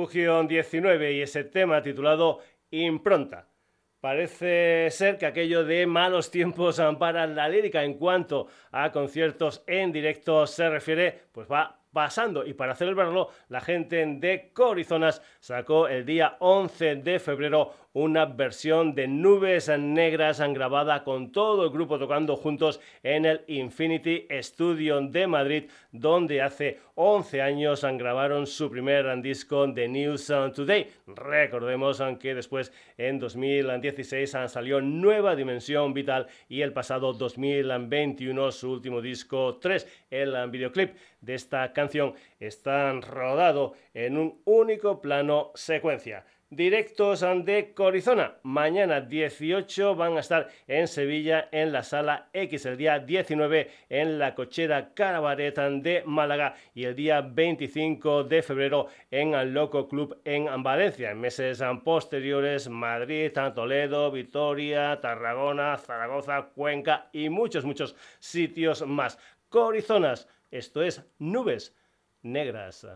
Refugio 0.00 0.42
19 0.44 1.12
y 1.12 1.20
ese 1.20 1.44
tema 1.44 1.82
titulado 1.82 2.38
Impronta. 2.70 3.46
Parece 4.00 4.88
ser 4.90 5.18
que 5.18 5.26
aquello 5.26 5.62
de 5.62 5.86
malos 5.86 6.30
tiempos 6.30 6.80
para 6.98 7.26
la 7.26 7.50
lírica 7.50 7.84
en 7.84 7.98
cuanto 7.98 8.46
a 8.72 8.92
conciertos 8.92 9.62
en 9.66 9.92
directo 9.92 10.46
se 10.46 10.70
refiere, 10.70 11.24
pues 11.32 11.46
va 11.52 11.82
pasando. 11.92 12.46
Y 12.46 12.54
para 12.54 12.74
celebrarlo, 12.74 13.28
la 13.50 13.60
gente 13.60 14.06
de 14.06 14.52
Corizonas 14.54 15.20
sacó 15.38 15.86
el 15.86 16.06
día 16.06 16.38
11 16.38 16.96
de 16.96 17.18
febrero 17.18 17.74
una 17.92 18.24
versión 18.24 18.94
de 18.94 19.08
Nubes 19.08 19.68
Negras 19.78 20.40
grabada 20.40 21.02
con 21.02 21.32
todo 21.32 21.64
el 21.64 21.70
grupo 21.70 21.98
tocando 21.98 22.36
juntos 22.36 22.80
en 23.02 23.24
el 23.24 23.42
Infinity 23.48 24.26
Studio 24.42 25.00
de 25.00 25.26
Madrid, 25.26 25.64
donde 25.90 26.40
hace 26.40 26.78
11 26.94 27.42
años 27.42 27.82
grabaron 27.82 28.46
su 28.46 28.70
primer 28.70 29.20
disco 29.22 29.66
de 29.66 29.88
News 29.88 30.26
Today. 30.26 30.86
Recordemos 31.06 32.00
que 32.20 32.34
después 32.34 32.72
en 32.96 33.18
2016 33.18 34.36
salió 34.46 34.80
Nueva 34.80 35.34
Dimensión 35.34 35.92
Vital 35.92 36.28
y 36.48 36.60
el 36.62 36.72
pasado 36.72 37.12
2021 37.12 38.52
su 38.52 38.70
último 38.70 39.00
disco 39.00 39.58
3, 39.60 40.06
el 40.10 40.50
videoclip 40.50 40.94
de 41.20 41.34
esta 41.34 41.72
canción 41.72 42.14
está 42.38 42.92
rodado 42.92 43.74
en 43.94 44.16
un 44.16 44.40
único 44.44 45.00
plano 45.00 45.50
secuencia 45.54 46.24
directos 46.50 47.20
de 47.20 47.72
Corizona. 47.74 48.34
Mañana 48.42 49.00
18 49.00 49.94
van 49.94 50.16
a 50.16 50.20
estar 50.20 50.48
en 50.66 50.88
Sevilla 50.88 51.48
en 51.52 51.70
la 51.70 51.84
sala 51.84 52.28
X, 52.32 52.66
el 52.66 52.76
día 52.76 52.98
19 52.98 53.70
en 53.88 54.18
la 54.18 54.34
cochera 54.34 54.92
Carabaret 54.92 55.56
de 55.56 56.02
Málaga 56.04 56.54
y 56.74 56.84
el 56.84 56.96
día 56.96 57.20
25 57.20 58.24
de 58.24 58.42
febrero 58.42 58.88
en 59.12 59.34
el 59.34 59.54
Loco 59.54 59.88
Club 59.88 60.20
en 60.24 60.62
Valencia. 60.62 61.12
En 61.12 61.20
meses 61.20 61.62
posteriores 61.84 62.68
Madrid, 62.68 63.32
Toledo, 63.54 64.10
Vitoria, 64.10 65.00
Tarragona, 65.00 65.76
Zaragoza, 65.78 66.50
Cuenca 66.54 67.08
y 67.12 67.28
muchos, 67.28 67.64
muchos 67.64 67.94
sitios 68.18 68.84
más. 68.84 69.18
Corizonas, 69.48 70.28
esto 70.50 70.82
es 70.82 71.04
nubes 71.18 71.76
negras. 72.22 72.86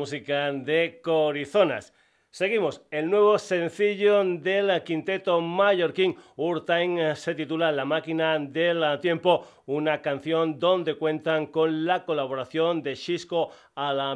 Música 0.00 0.50
de 0.50 0.98
Corizonas. 1.02 1.92
Seguimos, 2.30 2.80
el 2.90 3.10
nuevo 3.10 3.38
sencillo 3.38 4.24
del 4.24 4.82
quinteto 4.82 5.42
mallorquín 5.42 6.16
Urtain 6.36 7.14
se 7.14 7.34
titula 7.34 7.70
La 7.70 7.84
máquina 7.84 8.38
del 8.38 8.98
tiempo, 9.00 9.46
una 9.66 10.00
canción 10.00 10.58
donde 10.58 10.94
cuentan 10.94 11.48
con 11.48 11.84
la 11.84 12.06
colaboración 12.06 12.82
de 12.82 12.96
Xisco 12.96 13.50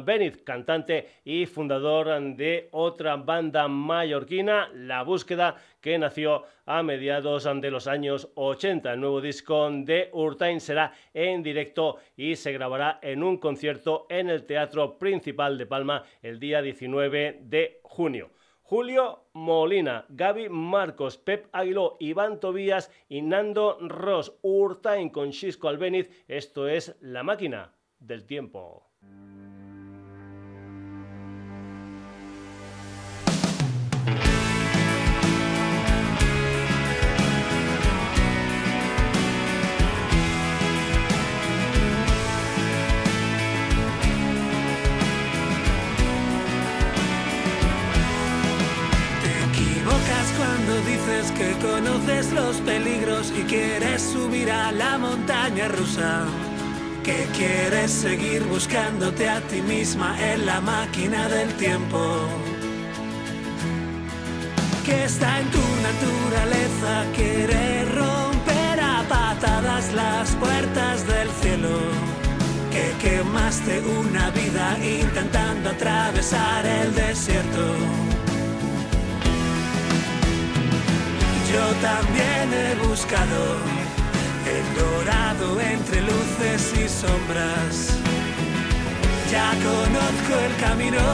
Benit, 0.03 0.43
cantante 0.43 1.07
y 1.23 1.45
fundador 1.45 2.19
de 2.35 2.67
otra 2.71 3.15
banda 3.17 3.67
mallorquina, 3.67 4.71
La 4.73 5.03
Búsqueda, 5.03 5.55
que 5.79 5.99
nació 5.99 6.45
a 6.65 6.83
mediados 6.83 7.43
de 7.43 7.71
los 7.71 7.87
años 7.87 8.29
80. 8.35 8.93
El 8.93 8.99
nuevo 8.99 9.21
disco 9.21 9.69
de 9.71 10.09
Urtain 10.13 10.59
será 10.59 10.93
en 11.13 11.43
directo 11.43 11.97
y 12.17 12.35
se 12.35 12.51
grabará 12.51 12.99
en 13.01 13.23
un 13.23 13.37
concierto 13.37 14.07
en 14.09 14.29
el 14.29 14.45
Teatro 14.45 14.97
Principal 14.97 15.57
de 15.57 15.65
Palma 15.65 16.03
el 16.21 16.39
día 16.39 16.61
19 16.61 17.41
de 17.43 17.79
junio. 17.83 18.31
Julio 18.61 19.25
Molina, 19.33 20.05
Gaby 20.09 20.49
Marcos, 20.49 21.19
Pep 21.19 21.47
Aguiló, 21.51 21.97
Iván 21.99 22.39
Tobías 22.39 22.91
y 23.07 23.21
Nando 23.21 23.77
Ross, 23.79 24.35
Urtain 24.41 25.09
con 25.09 25.29
Chisco 25.29 25.67
Albeniz. 25.67 26.09
Esto 26.27 26.67
es 26.67 26.95
La 26.99 27.21
Máquina 27.21 27.73
del 27.99 28.25
Tiempo. 28.25 28.89
Los 52.35 52.57
peligros 52.57 53.31
y 53.35 53.43
quieres 53.43 54.01
subir 54.01 54.51
a 54.51 54.71
la 54.71 54.97
montaña 54.97 55.67
rusa. 55.69 56.25
Que 57.03 57.27
quieres 57.37 57.91
seguir 57.91 58.43
buscándote 58.43 59.29
a 59.29 59.39
ti 59.41 59.61
misma 59.61 60.15
en 60.19 60.45
la 60.45 60.59
máquina 60.59 61.29
del 61.29 61.53
tiempo. 61.53 61.99
Que 64.85 65.05
está 65.05 65.39
en 65.39 65.49
tu 65.49 65.65
naturaleza 65.89 66.93
querer 67.15 67.95
romper 67.95 68.79
a 68.81 69.03
patadas 69.07 69.93
las 69.93 70.29
puertas 70.31 71.07
del 71.07 71.29
cielo. 71.41 71.77
Que 72.71 72.85
quemaste 73.01 73.81
una 74.01 74.29
vida 74.31 74.77
intentando 74.83 75.69
atravesar 75.69 76.65
el 76.65 76.93
desierto 76.93 78.14
yo 81.55 81.65
también 81.91 82.45
he 82.53 82.75
buscado 82.87 83.41
el 84.55 84.65
dorado 84.81 85.61
entre 85.61 86.01
luces 86.01 86.61
y 86.83 86.89
sombras. 86.89 87.75
Ya 89.31 89.49
conozco 89.69 90.33
el 90.47 90.55
camino, 90.65 91.05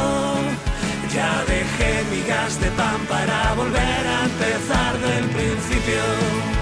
ya 1.14 1.32
dejé 1.46 1.92
migas 2.12 2.60
de 2.60 2.70
pan 2.72 3.02
para 3.08 3.54
volver 3.54 4.04
a 4.16 4.20
empezar 4.30 4.94
del 5.00 5.26
principio. 5.38 6.61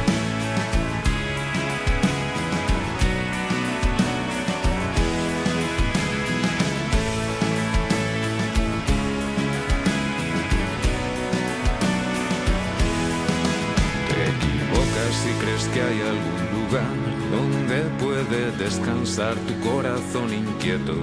Crees 15.59 15.73
que 15.73 15.81
hay 15.81 16.01
algún 16.01 16.61
lugar 16.61 16.95
donde 17.31 17.81
puede 18.03 18.51
descansar 18.57 19.35
tu 19.35 19.59
corazón 19.67 20.33
inquieto. 20.33 20.95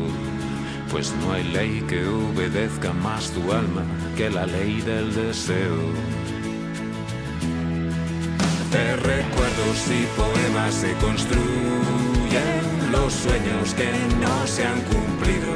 Pues 0.90 1.12
no 1.20 1.32
hay 1.32 1.44
ley 1.44 1.84
que 1.88 2.06
obedezca 2.06 2.92
más 2.92 3.30
tu 3.30 3.52
alma 3.52 3.82
que 4.16 4.30
la 4.30 4.46
ley 4.46 4.80
del 4.80 5.14
deseo. 5.14 5.76
De 8.70 8.96
recuerdos 8.96 9.78
y 9.88 10.06
poemas 10.16 10.74
se 10.74 10.92
construyen 10.94 11.32
los 12.92 13.12
sueños 13.12 13.74
que 13.74 13.90
no 14.20 14.46
se 14.46 14.64
han 14.64 14.80
cumplido. 14.82 15.54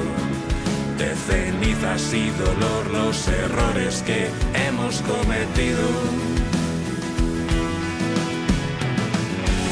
De 0.99 1.15
cenizas 1.15 2.13
y 2.13 2.31
dolor 2.31 2.91
los 2.93 3.29
errores 3.29 4.03
que 4.03 4.29
hemos 4.55 5.01
cometido 5.03 6.30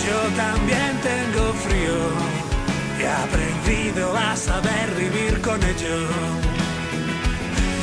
Yo 0.09 0.21
también 0.37 0.93
tengo 1.03 1.53
frío 1.65 2.39
he 3.01 3.07
aprendido 3.07 4.17
a 4.17 4.37
saber 4.37 4.87
vivir 4.97 5.41
con 5.41 5.63
ello. 5.63 5.99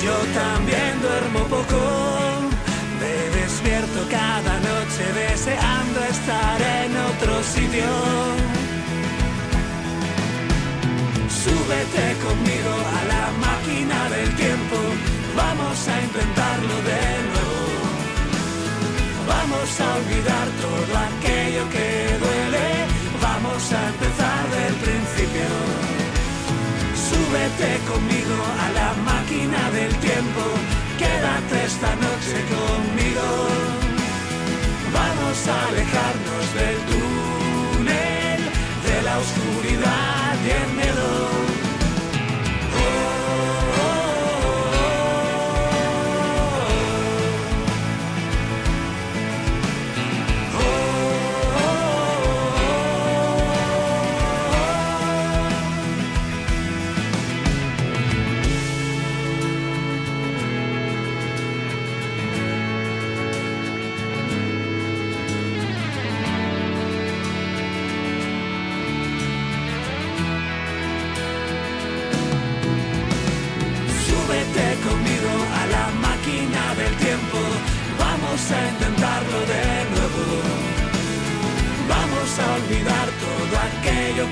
Yo 0.04 0.16
también 0.42 1.02
duermo 1.02 1.40
poco, 1.48 1.82
me 3.00 3.16
despierto 3.40 4.00
cada 4.10 4.54
noche 4.60 5.04
deseando 5.14 6.00
estar 6.04 6.62
en 6.62 6.92
otro 7.12 7.44
sitio. 7.44 7.92
Súbete 11.30 12.06
conmigo 12.26 12.74
a 12.98 13.02
la 13.14 13.26
máquina 13.48 14.10
del 14.10 14.36
tiempo, 14.36 14.78
vamos 15.36 15.88
a 15.88 16.02
intentarlo 16.02 16.76
de 16.90 17.02
nuevo. 17.30 17.75
Vamos 19.48 19.80
a 19.80 19.96
olvidar 19.98 20.48
todo 20.60 20.92
aquello 21.08 21.70
que 21.70 22.18
duele. 22.18 22.68
Vamos 23.22 23.62
a 23.72 23.82
empezar 23.90 24.42
del 24.58 24.74
principio. 24.86 25.50
Súbete 27.08 27.72
conmigo 27.86 28.38
a 28.64 28.68
la 28.80 28.90
máquina 29.06 29.70
del 29.70 29.94
tiempo. 29.98 30.42
Quédate 30.98 31.56
esta 31.64 31.92
noche 32.06 32.38
conmigo. 32.56 33.28
Vamos 34.98 35.38
a 35.54 35.58
alejarnos 35.70 36.46
del 36.58 36.78
túnel, 36.90 38.42
de 38.88 38.98
la 39.04 39.16
oscuridad 39.20 40.34
y 40.44 40.50
el 40.50 40.75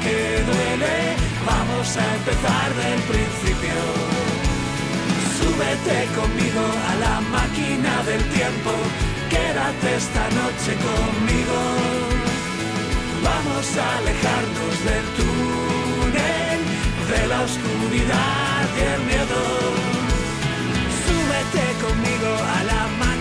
que 0.02 0.44
duele. 0.50 1.16
Vamos 1.46 1.98
a 1.98 2.06
empezar 2.16 2.68
del 2.82 3.00
principio. 3.12 3.78
Súbete 5.38 6.08
conmigo 6.20 6.64
a 6.90 6.94
la 7.06 7.22
máquina 7.22 7.94
del 8.04 8.24
tiempo. 8.30 8.72
Quédate 9.30 9.96
esta 9.96 10.26
noche 10.40 10.72
conmigo. 10.88 11.60
Vamos 13.24 13.66
a 13.78 13.98
alejarnos 14.00 14.76
del 14.88 15.06
túnel, 15.18 16.60
de 17.12 17.28
la 17.28 17.42
oscuridad 17.42 18.64
y 18.78 18.82
el 18.94 19.02
miedo. 19.12 19.42
Súbete 21.06 21.66
conmigo 21.86 22.32
a 22.58 22.64
la 22.64 22.82
del 23.00 23.13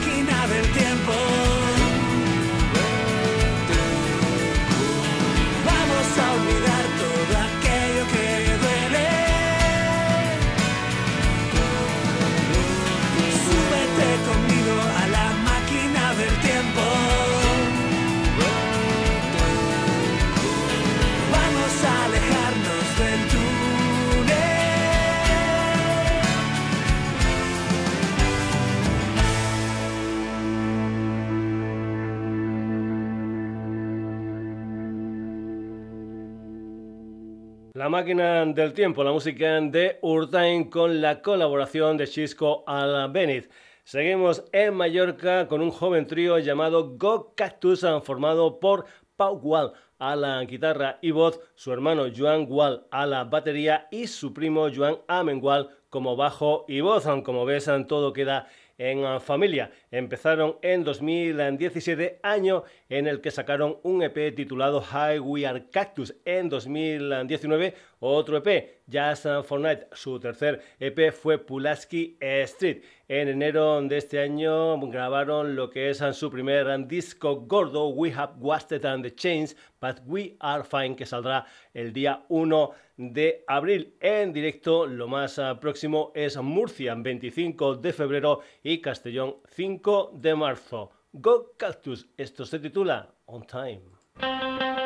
La 37.83 37.89
máquina 37.89 38.47
del 38.47 38.74
tiempo, 38.74 39.03
la 39.03 39.11
música 39.11 39.61
de 39.61 39.99
Urtain 40.03 40.70
con 40.70 41.01
la 41.01 41.20
colaboración 41.20 41.97
de 41.97 42.07
Chisco 42.07 42.62
Albeniz. 42.64 43.51
Seguimos 43.83 44.45
en 44.53 44.74
Mallorca 44.74 45.49
con 45.49 45.61
un 45.61 45.72
joven 45.72 46.07
trío 46.07 46.39
llamado 46.39 46.97
Go 46.97 47.35
Cactus, 47.35 47.85
formado 48.05 48.61
por 48.61 48.85
Pau 49.16 49.35
Wall 49.35 49.72
a 49.99 50.14
la 50.14 50.45
guitarra 50.45 51.01
y 51.03 51.11
voz, 51.11 51.41
su 51.57 51.72
hermano 51.72 52.05
Joan 52.16 52.47
Wall 52.49 52.87
a 52.93 53.05
la 53.05 53.24
batería 53.24 53.89
y 53.91 54.07
su 54.07 54.33
primo 54.33 54.68
Joan 54.72 54.99
Amengual 55.09 55.70
como 55.91 56.14
bajo 56.14 56.64
y 56.68 56.83
voz. 56.83 57.09
Como 57.24 57.45
ves, 57.45 57.68
todo 57.89 58.12
queda 58.12 58.47
en 58.78 59.20
familia. 59.20 59.72
Empezaron 59.93 60.57
en 60.62 60.84
2017, 60.84 62.20
año 62.22 62.64
en 62.88 63.07
el 63.07 63.20
que 63.20 63.30
sacaron 63.30 63.76
un 63.82 64.03
EP 64.03 64.34
titulado 64.34 64.80
High 64.80 65.18
We 65.18 65.47
Are 65.47 65.66
Cactus. 65.70 66.14
En 66.24 66.49
2019, 66.49 67.74
otro 68.01 68.38
EP, 68.38 68.80
Jazz 68.86 69.28
for 69.45 69.61
Night. 69.61 69.80
Su 69.93 70.18
tercer 70.18 70.62
EP 70.80 71.12
fue 71.12 71.36
Pulaski 71.36 72.16
Street. 72.20 72.82
En 73.07 73.28
enero 73.28 73.82
de 73.82 73.99
este 73.99 74.20
año 74.20 74.80
grabaron 74.88 75.55
lo 75.55 75.68
que 75.68 75.90
es 75.90 75.99
su 76.12 76.30
primer 76.30 76.86
disco 76.86 77.43
gordo, 77.43 77.88
We 77.88 78.11
Have 78.14 78.36
Wasted 78.38 78.86
and 78.86 79.05
the 79.05 79.14
Chains, 79.14 79.55
But 79.78 80.01
We 80.07 80.36
Are 80.40 80.64
Fine, 80.64 80.97
que 80.97 81.05
saldrá 81.05 81.45
el 81.74 81.93
día 81.93 82.24
1 82.30 82.70
de 82.97 83.45
abril 83.47 83.95
en 84.01 84.32
directo. 84.32 84.86
Lo 84.86 85.09
más 85.09 85.38
ah, 85.38 85.61
próximo 85.61 86.12
es 86.14 86.36
Murcia, 86.38 86.95
25 86.95 87.76
de 87.76 87.93
febrero, 87.93 88.40
y 88.62 88.80
Castellón, 88.80 89.36
5 89.49 89.82
de 90.12 90.35
marzo. 90.35 90.91
Go 91.12 91.55
Cactus, 91.57 92.07
esto 92.16 92.47
se 92.47 92.59
titula 92.59 93.14
On 93.26 93.43
Time. 93.43 94.82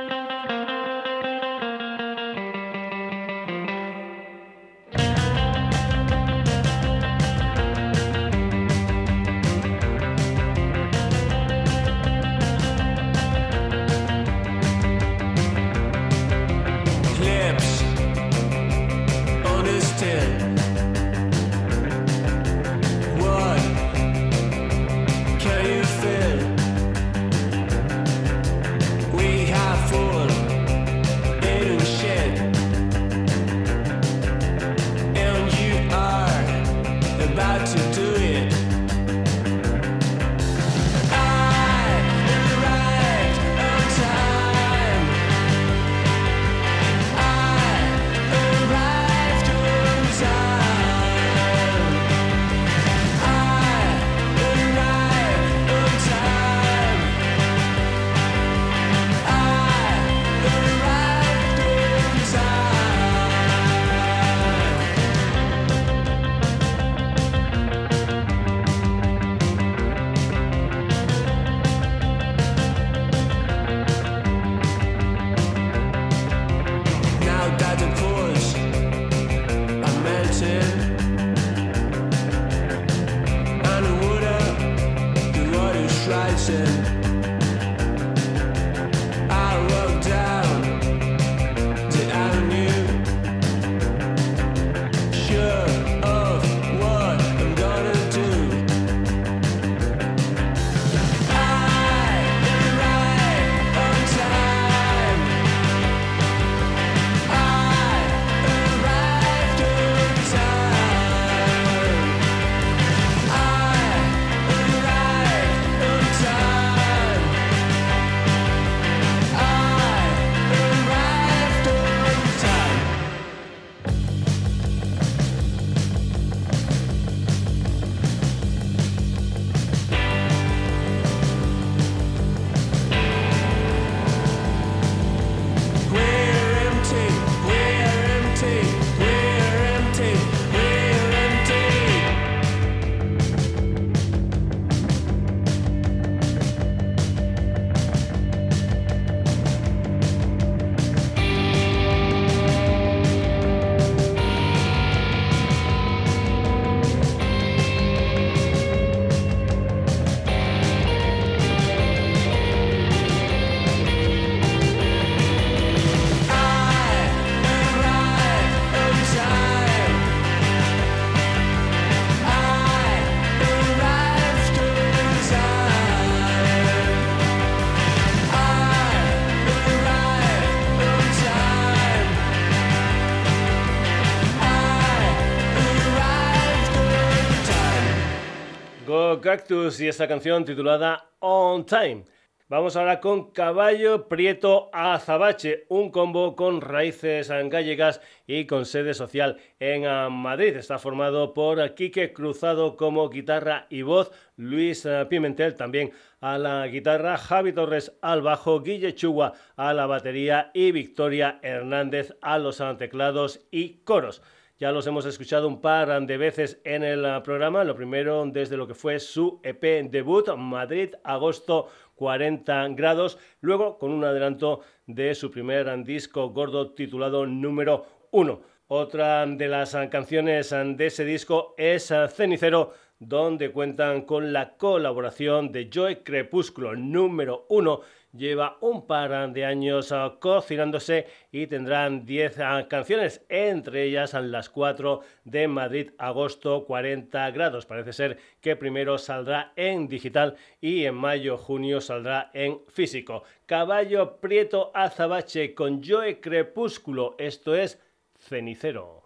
Cactus 189.26 189.80
y 189.80 189.88
esta 189.88 190.06
canción 190.06 190.44
titulada 190.44 191.10
On 191.18 191.66
Time. 191.66 192.04
Vamos 192.48 192.76
ahora 192.76 193.00
con 193.00 193.32
Caballo 193.32 194.06
Prieto 194.06 194.70
Azabache, 194.72 195.66
un 195.68 195.90
combo 195.90 196.36
con 196.36 196.60
raíces 196.60 197.28
gallegas 197.28 198.00
y 198.28 198.46
con 198.46 198.66
sede 198.66 198.94
social 198.94 199.38
en 199.58 199.82
Madrid. 200.12 200.54
Está 200.54 200.78
formado 200.78 201.34
por 201.34 201.74
Quique 201.74 202.12
Cruzado 202.12 202.76
como 202.76 203.10
guitarra 203.10 203.66
y 203.68 203.82
voz, 203.82 204.12
Luis 204.36 204.86
Pimentel 205.10 205.56
también 205.56 205.90
a 206.20 206.38
la 206.38 206.64
guitarra, 206.68 207.18
Javi 207.18 207.52
Torres 207.52 207.98
al 208.02 208.22
bajo, 208.22 208.62
Guille 208.62 208.94
Chugua 208.94 209.32
a 209.56 209.74
la 209.74 209.86
batería 209.86 210.52
y 210.54 210.70
Victoria 210.70 211.40
Hernández 211.42 212.14
a 212.20 212.38
los 212.38 212.62
teclados 212.78 213.44
y 213.50 213.78
coros. 213.78 214.22
Ya 214.58 214.72
los 214.72 214.86
hemos 214.86 215.04
escuchado 215.04 215.48
un 215.48 215.60
par 215.60 216.06
de 216.06 216.16
veces 216.16 216.62
en 216.64 216.82
el 216.82 217.04
ah, 217.04 217.22
programa. 217.22 217.62
Lo 217.62 217.76
primero 217.76 218.24
desde 218.24 218.56
lo 218.56 218.66
que 218.66 218.72
fue 218.72 218.98
su 219.00 219.38
EP 219.42 219.90
debut, 219.90 220.34
Madrid, 220.34 220.94
agosto 221.04 221.68
40 221.96 222.68
grados. 222.68 223.18
Luego 223.42 223.76
con 223.76 223.92
un 223.92 224.02
adelanto 224.02 224.60
de 224.86 225.14
su 225.14 225.30
primer 225.30 225.84
disco 225.84 226.30
gordo 226.30 226.70
titulado 226.70 227.26
número 227.26 227.84
1. 228.12 228.40
Otra 228.68 229.26
de 229.26 229.46
las 229.46 229.76
canciones 229.90 230.48
de 230.50 230.86
ese 230.86 231.04
disco 231.04 231.54
es 231.58 231.92
Cenicero 232.14 232.72
donde 232.98 233.52
cuentan 233.52 234.02
con 234.02 234.32
la 234.32 234.56
colaboración 234.56 235.52
de 235.52 235.68
Joy 235.70 235.96
Crepúsculo, 235.96 236.74
número 236.74 237.44
uno 237.50 237.82
lleva 238.12 238.58
un 238.60 238.86
par 238.86 239.32
de 239.32 239.44
años 239.44 239.92
ah, 239.92 240.16
cocinándose 240.20 241.06
y 241.30 241.46
tendrán 241.46 242.04
10 242.04 242.38
ah, 242.40 242.66
canciones, 242.68 243.24
entre 243.28 243.84
ellas 243.84 244.14
las 244.14 244.48
4 244.48 245.00
de 245.24 245.48
Madrid, 245.48 245.90
agosto 245.98 246.64
40 246.64 247.30
grados. 247.30 247.66
Parece 247.66 247.92
ser 247.92 248.18
que 248.40 248.56
primero 248.56 248.98
saldrá 248.98 249.52
en 249.56 249.88
digital 249.88 250.36
y 250.60 250.84
en 250.84 250.94
mayo, 250.94 251.36
junio 251.36 251.80
saldrá 251.80 252.30
en 252.34 252.60
físico. 252.68 253.24
Caballo 253.46 254.18
Prieto 254.20 254.70
Azabache 254.74 255.54
con 255.54 255.82
Joe 255.82 256.20
Crepúsculo, 256.20 257.14
esto 257.18 257.54
es 257.54 257.80
Cenicero. 258.18 259.04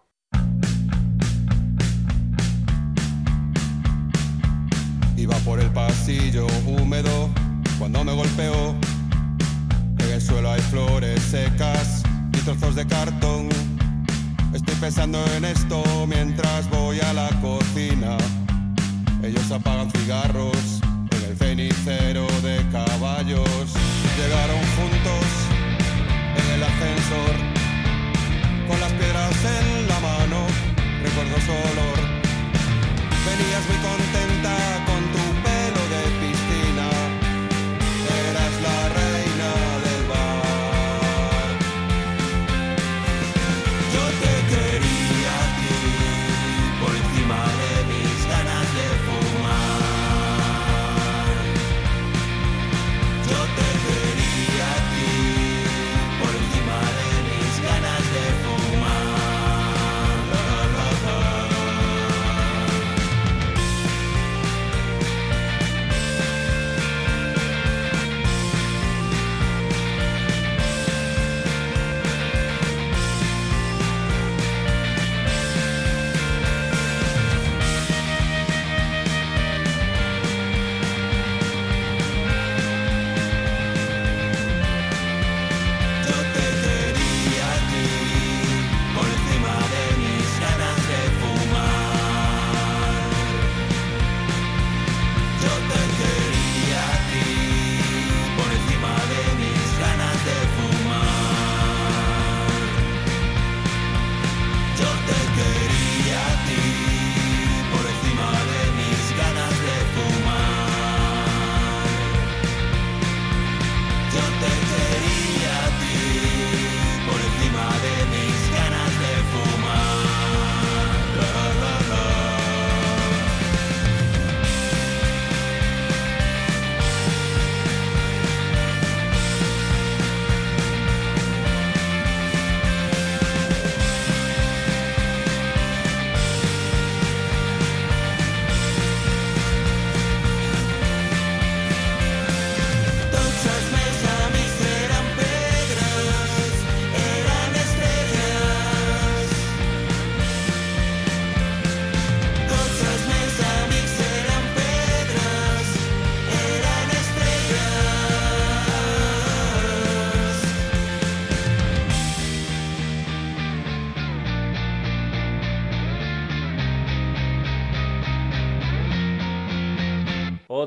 Iba 5.17 5.35
por 5.45 5.59
el 5.59 5.71
pasillo 5.71 6.47
húmedo 6.65 7.29
cuando 7.77 8.03
me 8.03 8.13
golpeó 8.13 8.75
el 10.21 10.27
suelo 10.27 10.51
hay 10.51 10.61
flores 10.61 11.21
secas 11.21 12.03
y 12.33 12.37
trozos 12.39 12.75
de 12.75 12.85
cartón. 12.85 13.49
Estoy 14.53 14.75
pensando 14.75 15.23
en 15.35 15.45
esto 15.45 15.83
mientras 16.07 16.69
voy 16.69 16.99
a 16.99 17.13
la 17.13 17.29
cocina. 17.41 18.17
Ellos 19.23 19.51
apagan 19.51 19.89
cigarros 19.91 20.81
en 21.11 21.23
el 21.29 21.37
cenicero 21.37 22.27
de 22.43 22.63
caballos. 22.71 23.73
Llegaron 24.17 24.61
juntos 24.77 25.25
en 26.39 26.53
el 26.55 26.63
ascensor 26.63 27.35
con 28.67 28.79
las 28.79 28.91
piedras 28.93 29.35
en 29.59 29.87
la 29.87 29.99
mano. 29.99 30.39
Recuerdo 31.03 31.35
su 31.45 31.51
olor. 31.51 31.99
Venías 33.25 33.63
muy 33.67 33.77
contenta 33.89 34.70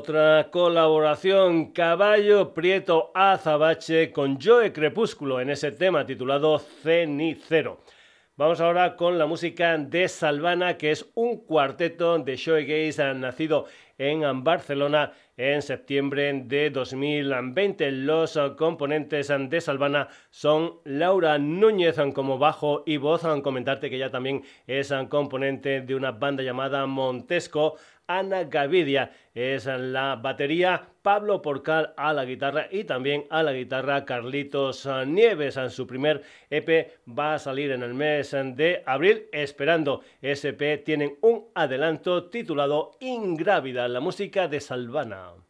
Otra 0.07 0.51
colaboración, 0.51 1.71
Caballo 1.71 2.53
Prieto 2.53 3.09
Azabache 3.15 4.11
con 4.11 4.39
Joe 4.39 4.71
Crepúsculo 4.71 5.41
en 5.41 5.49
ese 5.49 5.71
tema 5.71 6.05
titulado 6.05 6.59
Cenicero. 6.59 7.79
Vamos 8.37 8.61
ahora 8.61 8.97
con 8.97 9.17
la 9.17 9.25
música 9.25 9.75
de 9.79 10.07
Salvana, 10.07 10.77
que 10.77 10.91
es 10.91 11.09
un 11.15 11.37
cuarteto 11.37 12.19
de 12.19 12.35
shoegaze 12.35 13.15
nacido 13.15 13.65
en 13.97 14.43
Barcelona 14.43 15.13
en 15.37 15.61
septiembre 15.61 16.33
de 16.45 16.69
2020. 16.69 17.91
Los 17.91 18.37
componentes 18.57 19.31
de 19.49 19.61
Salvana 19.61 20.09
son 20.29 20.81
Laura 20.83 21.39
Núñez 21.39 21.95
como 22.13 22.37
bajo 22.37 22.83
y 22.85 22.97
voz. 22.97 23.23
Comentarte 23.41 23.89
que 23.89 23.95
ella 23.95 24.11
también 24.11 24.43
es 24.67 24.93
componente 25.09 25.81
de 25.81 25.95
una 25.95 26.11
banda 26.11 26.43
llamada 26.43 26.85
Montesco. 26.85 27.77
Ana 28.07 28.43
Gavidia 28.43 29.11
es 29.33 29.65
la 29.65 30.15
batería, 30.15 30.89
Pablo 31.01 31.41
Porcal 31.41 31.93
a 31.97 32.13
la 32.13 32.25
guitarra 32.25 32.67
y 32.71 32.83
también 32.83 33.25
a 33.29 33.43
la 33.43 33.53
guitarra 33.53 34.05
Carlitos 34.05 34.87
Nieves. 35.07 35.57
En 35.57 35.69
su 35.69 35.87
primer 35.87 36.23
EP 36.49 36.91
va 37.07 37.35
a 37.35 37.39
salir 37.39 37.71
en 37.71 37.83
el 37.83 37.93
mes 37.93 38.31
de 38.31 38.83
abril. 38.85 39.27
Esperando 39.31 40.01
SP 40.21 40.77
tienen 40.83 41.17
un 41.21 41.45
adelanto 41.55 42.29
titulado 42.29 42.91
Ingrávida, 42.99 43.87
la 43.87 43.99
música 43.99 44.47
de 44.47 44.59
Salvana. 44.59 45.44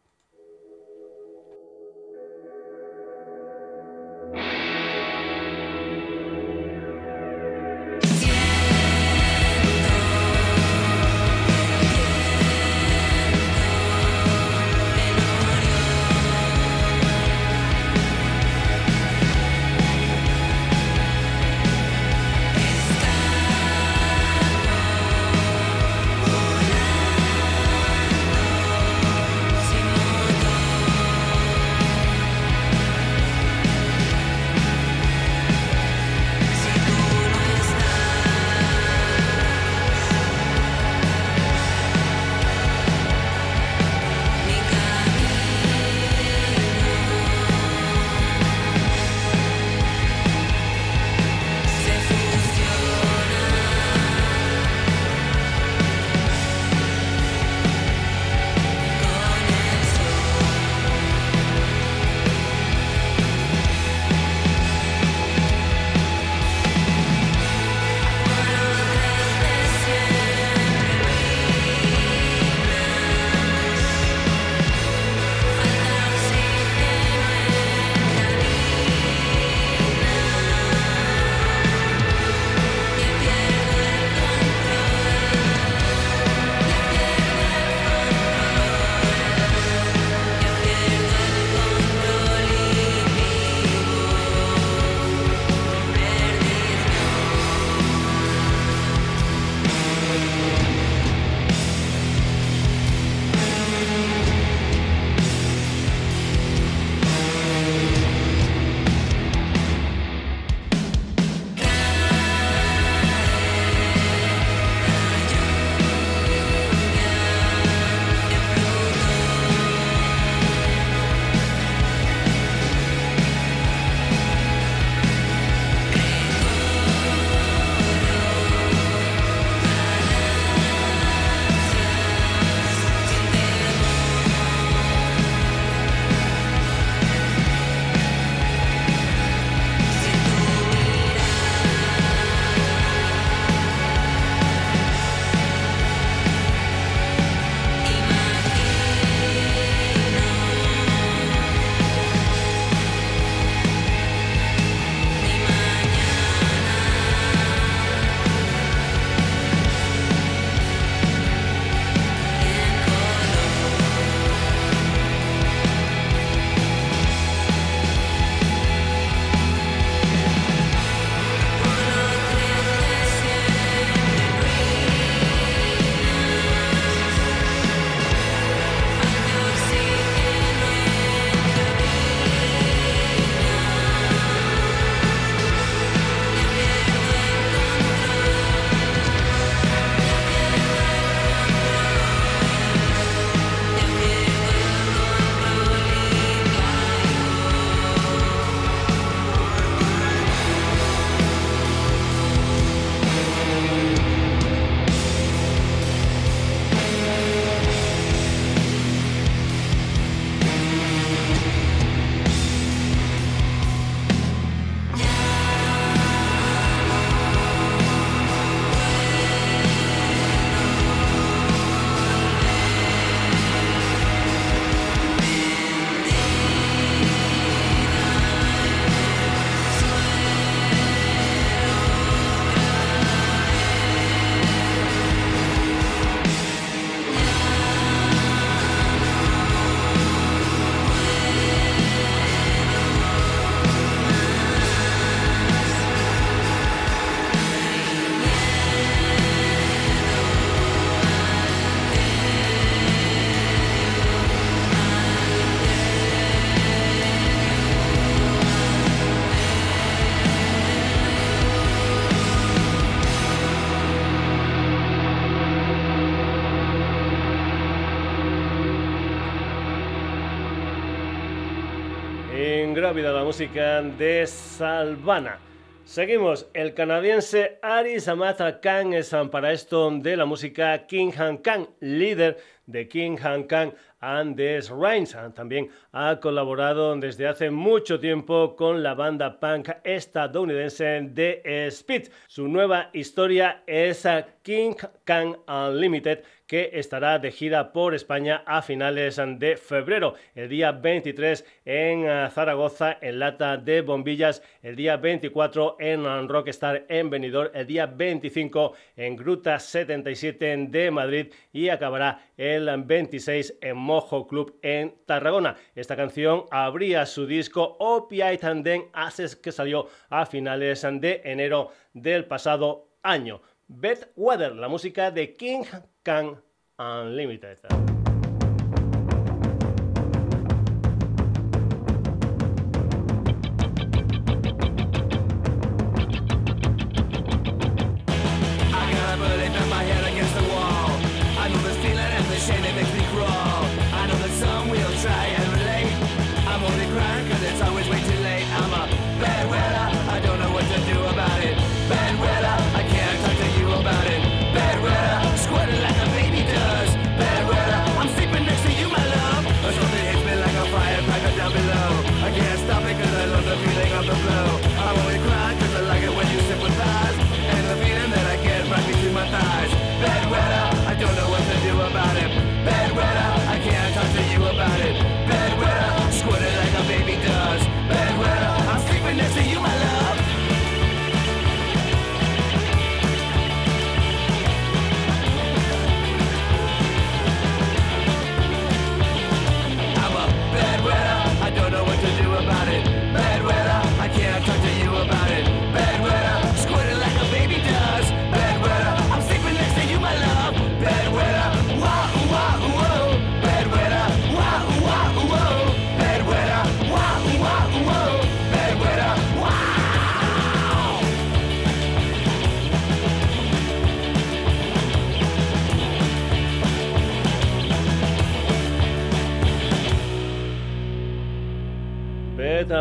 Grávida 272.96 273.12
la 273.12 273.24
música 273.24 273.82
de 273.82 274.26
Salvana. 274.26 275.38
Seguimos, 275.84 276.48
el 276.54 276.72
canadiense 276.72 277.58
Ari 277.60 278.00
Samata 278.00 278.58
Khan 278.58 278.94
es 278.94 279.14
para 279.30 279.52
esto 279.52 279.90
de 279.90 280.16
la 280.16 280.24
música 280.24 280.86
King 280.86 281.10
Han 281.18 281.36
Khan, 281.36 281.68
líder 281.80 282.38
de 282.64 282.88
King 282.88 283.18
Han 283.22 283.44
Khan 283.44 283.74
and 284.00 284.34
the 284.36 284.60
Rains. 284.70 285.14
También 285.34 285.68
ha 285.92 286.18
colaborado 286.20 286.96
desde 286.96 287.28
hace 287.28 287.50
mucho 287.50 288.00
tiempo 288.00 288.56
con 288.56 288.82
la 288.82 288.94
banda 288.94 289.38
punk 289.38 289.68
estadounidense 289.84 291.10
The 291.14 291.66
Speed. 291.70 292.08
Su 292.28 292.48
nueva 292.48 292.88
historia 292.94 293.62
es 293.66 294.08
King 294.42 294.74
Khan 295.04 295.36
Unlimited 295.46 296.24
que 296.46 296.70
estará 296.74 297.18
de 297.18 297.32
gira 297.32 297.72
por 297.72 297.94
España 297.94 298.42
a 298.46 298.62
finales 298.62 299.16
de 299.16 299.56
febrero. 299.56 300.14
El 300.34 300.48
día 300.48 300.72
23 300.72 301.44
en 301.64 302.04
eh, 302.06 302.28
Zaragoza, 302.30 302.98
en 303.00 303.18
Lata 303.18 303.56
de 303.56 303.80
Bombillas. 303.80 304.42
El 304.62 304.76
día 304.76 304.96
24 304.96 305.76
en 305.80 306.28
Rockstar 306.28 306.86
en 306.88 307.10
Benidorm. 307.10 307.50
El 307.54 307.66
día 307.66 307.86
25 307.86 308.72
en 308.96 309.16
Gruta 309.16 309.58
77 309.58 310.66
de 310.68 310.90
Madrid. 310.90 311.32
Y 311.52 311.68
acabará 311.68 312.20
el 312.36 312.70
26 312.82 313.58
en 313.60 313.76
Mojo 313.76 314.26
Club 314.26 314.58
en 314.62 314.94
Tarragona. 315.06 315.56
Esta 315.74 315.96
canción 315.96 316.44
abría 316.50 317.06
su 317.06 317.26
disco 317.26 317.76
Opiate 317.80 318.46
and 318.46 318.66
Haces 318.92 319.36
que 319.36 319.52
salió 319.52 319.88
a 320.08 320.26
finales 320.26 320.82
de 320.82 321.20
enero 321.24 321.70
del 321.92 322.24
pasado 322.26 322.88
año. 323.02 323.40
Beth 323.68 324.12
Weather, 324.16 324.54
la 324.54 324.68
música 324.68 325.10
de 325.10 325.34
King 325.34 325.64
Khan 326.06 326.36
Unlimited. 326.78 327.95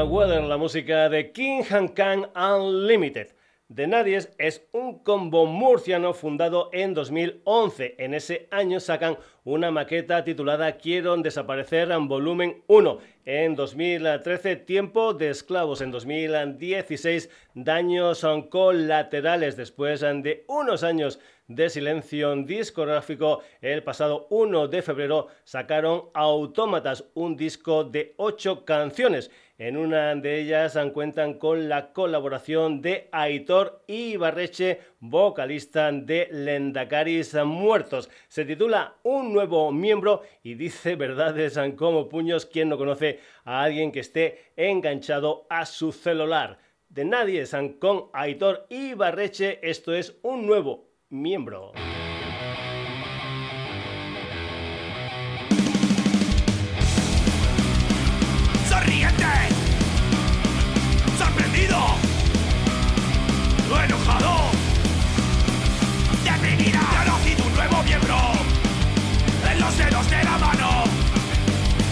Weather, 0.06 0.44
la 0.44 0.58
música 0.58 1.10
de 1.10 1.32
King 1.32 1.64
Han 1.70 1.88
Khan 1.90 2.30
Unlimited. 2.36 3.30
The 3.74 3.88
Nadies 3.88 4.32
es 4.38 4.62
un 4.74 5.00
combo 5.00 5.48
murciano 5.48 6.14
fundado 6.14 6.70
en 6.72 6.94
2011. 6.94 7.96
En 7.98 8.14
ese 8.14 8.48
año 8.52 8.80
sacan 8.80 9.18
una 9.44 9.72
maqueta 9.72 10.24
titulada 10.24 10.78
Quiero 10.78 11.18
desaparecer 11.18 11.90
en 11.92 12.08
volumen 12.08 12.64
1. 12.68 13.00
En 13.26 13.56
2013, 13.56 14.58
Tiempo 14.58 15.16
de 15.16 15.32
Esclavos. 15.32 15.82
En 15.82 15.90
2016, 15.90 17.30
Daños 17.56 18.24
colaterales. 18.52 19.58
Después 19.58 20.02
de 20.02 20.46
unos 20.48 20.84
años 20.84 21.20
de 21.48 21.70
silencio 21.70 22.36
discográfico, 22.36 23.42
el 23.62 23.84
pasado 23.84 24.28
1 24.30 24.68
de 24.68 24.82
febrero 24.82 25.28
sacaron 25.44 26.06
Autómatas, 26.14 27.06
un 27.16 27.36
disco 27.36 27.84
de 27.84 28.14
8 28.18 28.66
canciones. 28.66 29.32
En 29.58 29.78
una 29.78 30.14
de 30.16 30.42
ellas 30.42 30.78
cuentan 30.94 31.36
con 31.36 31.70
la 31.70 31.94
colaboración 31.94 32.82
de 32.82 33.08
Aitor 33.14 33.84
Ibarreche, 33.88 34.82
vocalista 35.00 35.90
de 35.94 36.28
Lendacaris 36.30 37.34
Muertos. 37.46 38.10
Se 38.28 38.44
titula 38.44 38.96
Un 39.04 39.32
nuevo 39.32 39.72
miembro 39.72 40.24
y 40.44 40.56
dice 40.56 40.98
verdades 40.98 41.58
como 41.78 42.10
puños 42.10 42.46
quien 42.46 42.68
no 42.68 42.78
conoce 42.78 43.22
a 43.46 43.64
alguien 43.64 43.94
que 43.94 44.02
esté 44.02 44.52
enganchado 44.58 45.48
a 45.50 45.66
su 45.66 45.94
celular. 45.94 46.60
De 46.90 47.06
nadie, 47.06 47.46
San 47.46 47.74
con 47.74 48.10
Aitor 48.12 48.66
Ibarreche, 48.70 49.60
esto 49.62 49.94
es 49.94 50.18
un 50.22 50.46
nuevo 50.46 50.90
miembro. 51.08 51.72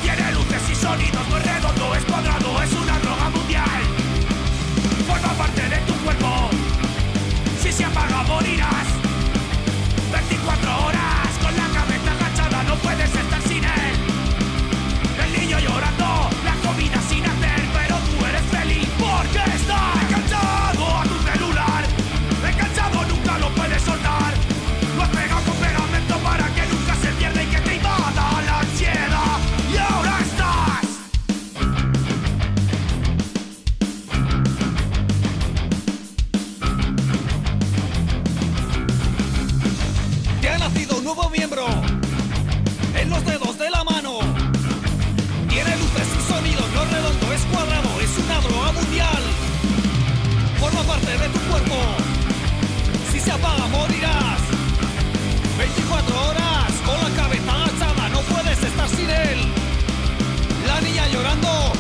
Tiene 0.02 0.32
luces 0.34 0.70
y 0.72 0.76
sonidos, 0.76 1.28
no 1.30 1.38
es 1.38 1.46
redondo, 1.46 1.96
es 1.96 2.04
cuadrado, 2.06 2.62
es 2.62 2.74
una 2.74 3.00
droga 3.00 3.30
mundial. 3.30 3.82
Forma 5.08 5.34
parte 5.34 5.62
de 5.62 5.78
tu 5.86 5.94
cuerpo. 6.04 6.50
Si 7.62 7.72
se 7.72 7.86
apaga, 7.86 8.24
morirás. 8.24 8.93
nacido 40.64 40.98
un 40.98 41.04
nuevo 41.04 41.30
miembro 41.30 41.66
en 42.96 43.10
los 43.10 43.26
dedos 43.26 43.58
de 43.60 43.70
la 43.70 43.84
mano. 43.84 44.20
Tiene 45.50 45.72
luces 45.76 46.08
y 46.18 46.32
sonidos. 46.32 46.66
no 46.74 46.86
redondo, 46.86 47.34
es 47.34 47.42
cuadrado, 47.52 47.90
es 48.02 48.18
una 48.24 48.40
droga 48.40 48.72
mundial. 48.72 49.24
Forma 50.62 50.84
parte 50.84 51.12
de 51.18 51.28
tu 51.36 51.40
cuerpo, 51.50 51.76
si 53.12 53.20
se 53.20 53.32
apaga 53.32 53.68
morirás. 53.68 54.42
24 55.58 56.28
horas 56.28 56.72
con 56.86 56.98
la 57.04 57.10
cabeza 57.22 57.52
agachada, 57.52 58.10
no 58.10 58.22
puedes 58.22 58.64
estar 58.64 58.88
sin 58.88 59.10
él. 59.10 59.40
La 60.66 60.80
niña 60.80 61.08
llorando. 61.10 61.73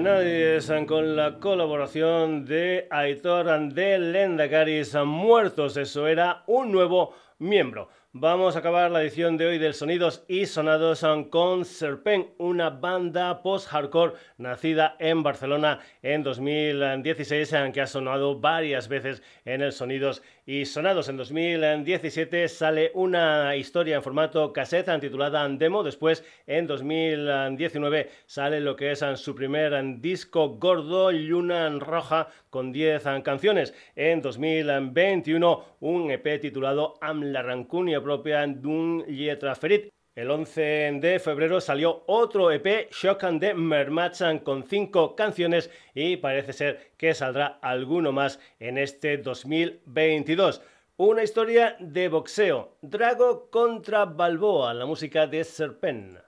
Nadie 0.00 0.58
con 0.86 1.16
la 1.16 1.38
colaboración 1.40 2.44
de 2.44 2.86
Aitor 2.90 3.72
de 3.72 3.98
Lendakaris 3.98 4.94
Muertos. 4.94 5.76
Eso 5.76 6.06
era 6.06 6.44
un 6.46 6.70
nuevo 6.70 7.14
miembro. 7.38 7.88
Vamos 8.12 8.56
a 8.56 8.60
acabar 8.60 8.90
la 8.90 9.02
edición 9.02 9.36
de 9.36 9.46
hoy 9.46 9.58
del 9.58 9.74
Sonidos 9.74 10.24
y 10.28 10.46
Sonados 10.46 11.04
con 11.30 11.64
Serpent, 11.64 12.28
una 12.38 12.70
banda 12.70 13.42
post-hardcore 13.42 14.14
nacida 14.38 14.96
en 14.98 15.22
Barcelona 15.22 15.80
en 16.02 16.22
2016, 16.22 17.54
que 17.72 17.80
ha 17.80 17.86
sonado 17.86 18.40
varias 18.40 18.88
veces 18.88 19.22
en 19.44 19.62
el 19.62 19.72
Sonidos 19.72 20.22
y 20.37 20.37
Sonados. 20.64 21.10
En 21.10 21.18
2017 21.18 22.48
sale 22.48 22.90
una 22.94 23.54
historia 23.54 23.96
en 23.96 24.02
formato 24.02 24.50
cassette 24.50 24.98
titulada 24.98 25.46
Demo. 25.46 25.82
Después, 25.82 26.24
en 26.46 26.66
2019, 26.66 28.08
sale 28.24 28.60
lo 28.60 28.74
que 28.74 28.92
es 28.92 29.04
su 29.16 29.34
primer 29.34 30.00
disco 30.00 30.56
gordo, 30.56 31.12
Luna 31.12 31.68
Roja, 31.78 32.28
con 32.48 32.72
10 32.72 33.04
canciones. 33.22 33.74
En 33.94 34.22
2021, 34.22 35.64
un 35.80 36.10
EP 36.10 36.40
titulado 36.40 36.94
Am 37.02 37.24
la 37.24 37.42
Rancunia 37.42 38.02
propia 38.02 38.46
d'un 38.46 39.04
Lietra 39.06 39.54
Ferit. 39.54 39.97
El 40.18 40.32
11 40.32 40.98
de 41.00 41.20
febrero 41.20 41.60
salió 41.60 42.02
otro 42.08 42.50
EP, 42.50 42.90
Shock 42.90 43.22
and 43.22 43.40
the 43.40 43.54
Mermachan, 43.54 44.40
con 44.40 44.64
cinco 44.64 45.14
canciones 45.14 45.70
y 45.94 46.16
parece 46.16 46.52
ser 46.52 46.90
que 46.96 47.14
saldrá 47.14 47.60
alguno 47.62 48.10
más 48.10 48.40
en 48.58 48.78
este 48.78 49.18
2022. 49.18 50.60
Una 50.96 51.22
historia 51.22 51.76
de 51.78 52.08
boxeo, 52.08 52.78
Drago 52.82 53.48
contra 53.48 54.06
Balboa, 54.06 54.74
la 54.74 54.86
música 54.86 55.28
de 55.28 55.44
Serpent. 55.44 56.18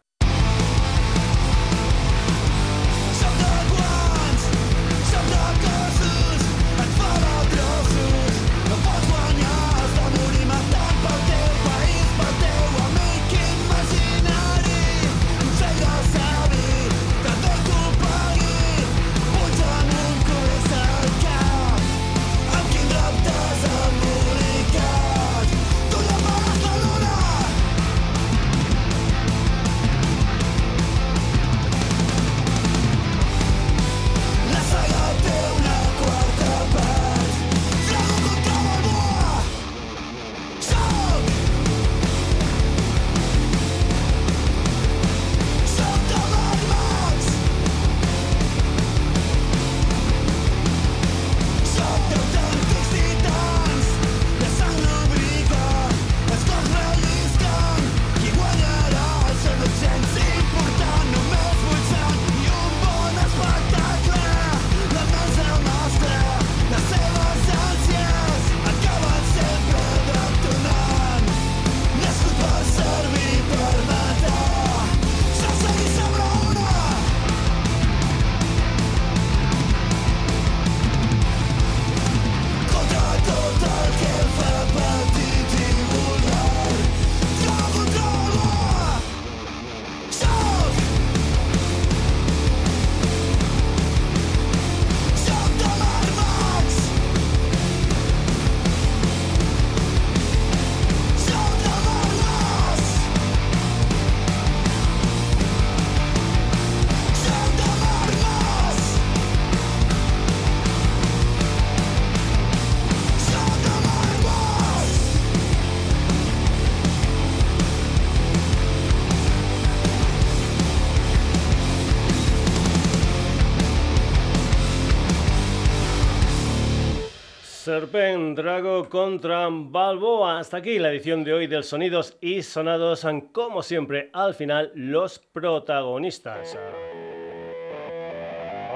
Serpent 127.71 128.37
Drago 128.37 128.89
contra 128.89 129.47
Balboa. 129.49 130.41
Hasta 130.41 130.57
aquí 130.57 130.81
la 130.81 130.91
edición 130.91 131.23
de 131.23 131.35
hoy 131.35 131.47
del 131.47 131.63
Sonidos 131.63 132.17
y 132.21 132.43
Sonados. 132.43 133.07
Como 133.31 133.63
siempre, 133.63 134.11
al 134.13 134.35
final, 134.35 134.73
los 134.75 135.21
protagonistas. 135.21 136.59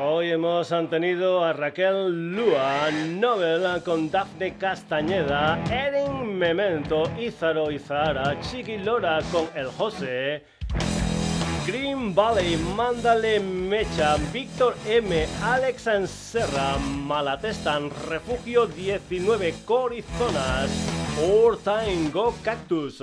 Hoy 0.00 0.30
hemos 0.30 0.72
tenido 0.90 1.42
a 1.42 1.52
Raquel 1.52 2.36
Lua, 2.36 2.88
Nobel 2.92 3.82
con 3.82 4.08
Daphne 4.12 4.56
Castañeda, 4.58 5.58
Erin 5.68 6.38
Memento, 6.38 7.10
Izaro 7.18 7.72
Izara, 7.72 8.38
Chiqui 8.42 8.78
Lora 8.78 9.18
con 9.32 9.48
El 9.56 9.66
José, 9.66 10.44
Green 11.66 12.14
Valley, 12.14 12.56
Mándale 12.56 13.40
Mecha, 13.40 14.16
Víctor 14.32 14.74
M, 14.86 15.26
Alex 15.42 15.88
Serra, 16.06 16.76
Malatestan, 16.78 17.90
Refugio 18.08 18.66
19, 18.66 19.54
Corizonas, 19.64 20.70
Go 22.12 22.34
Cactus. 22.42 23.02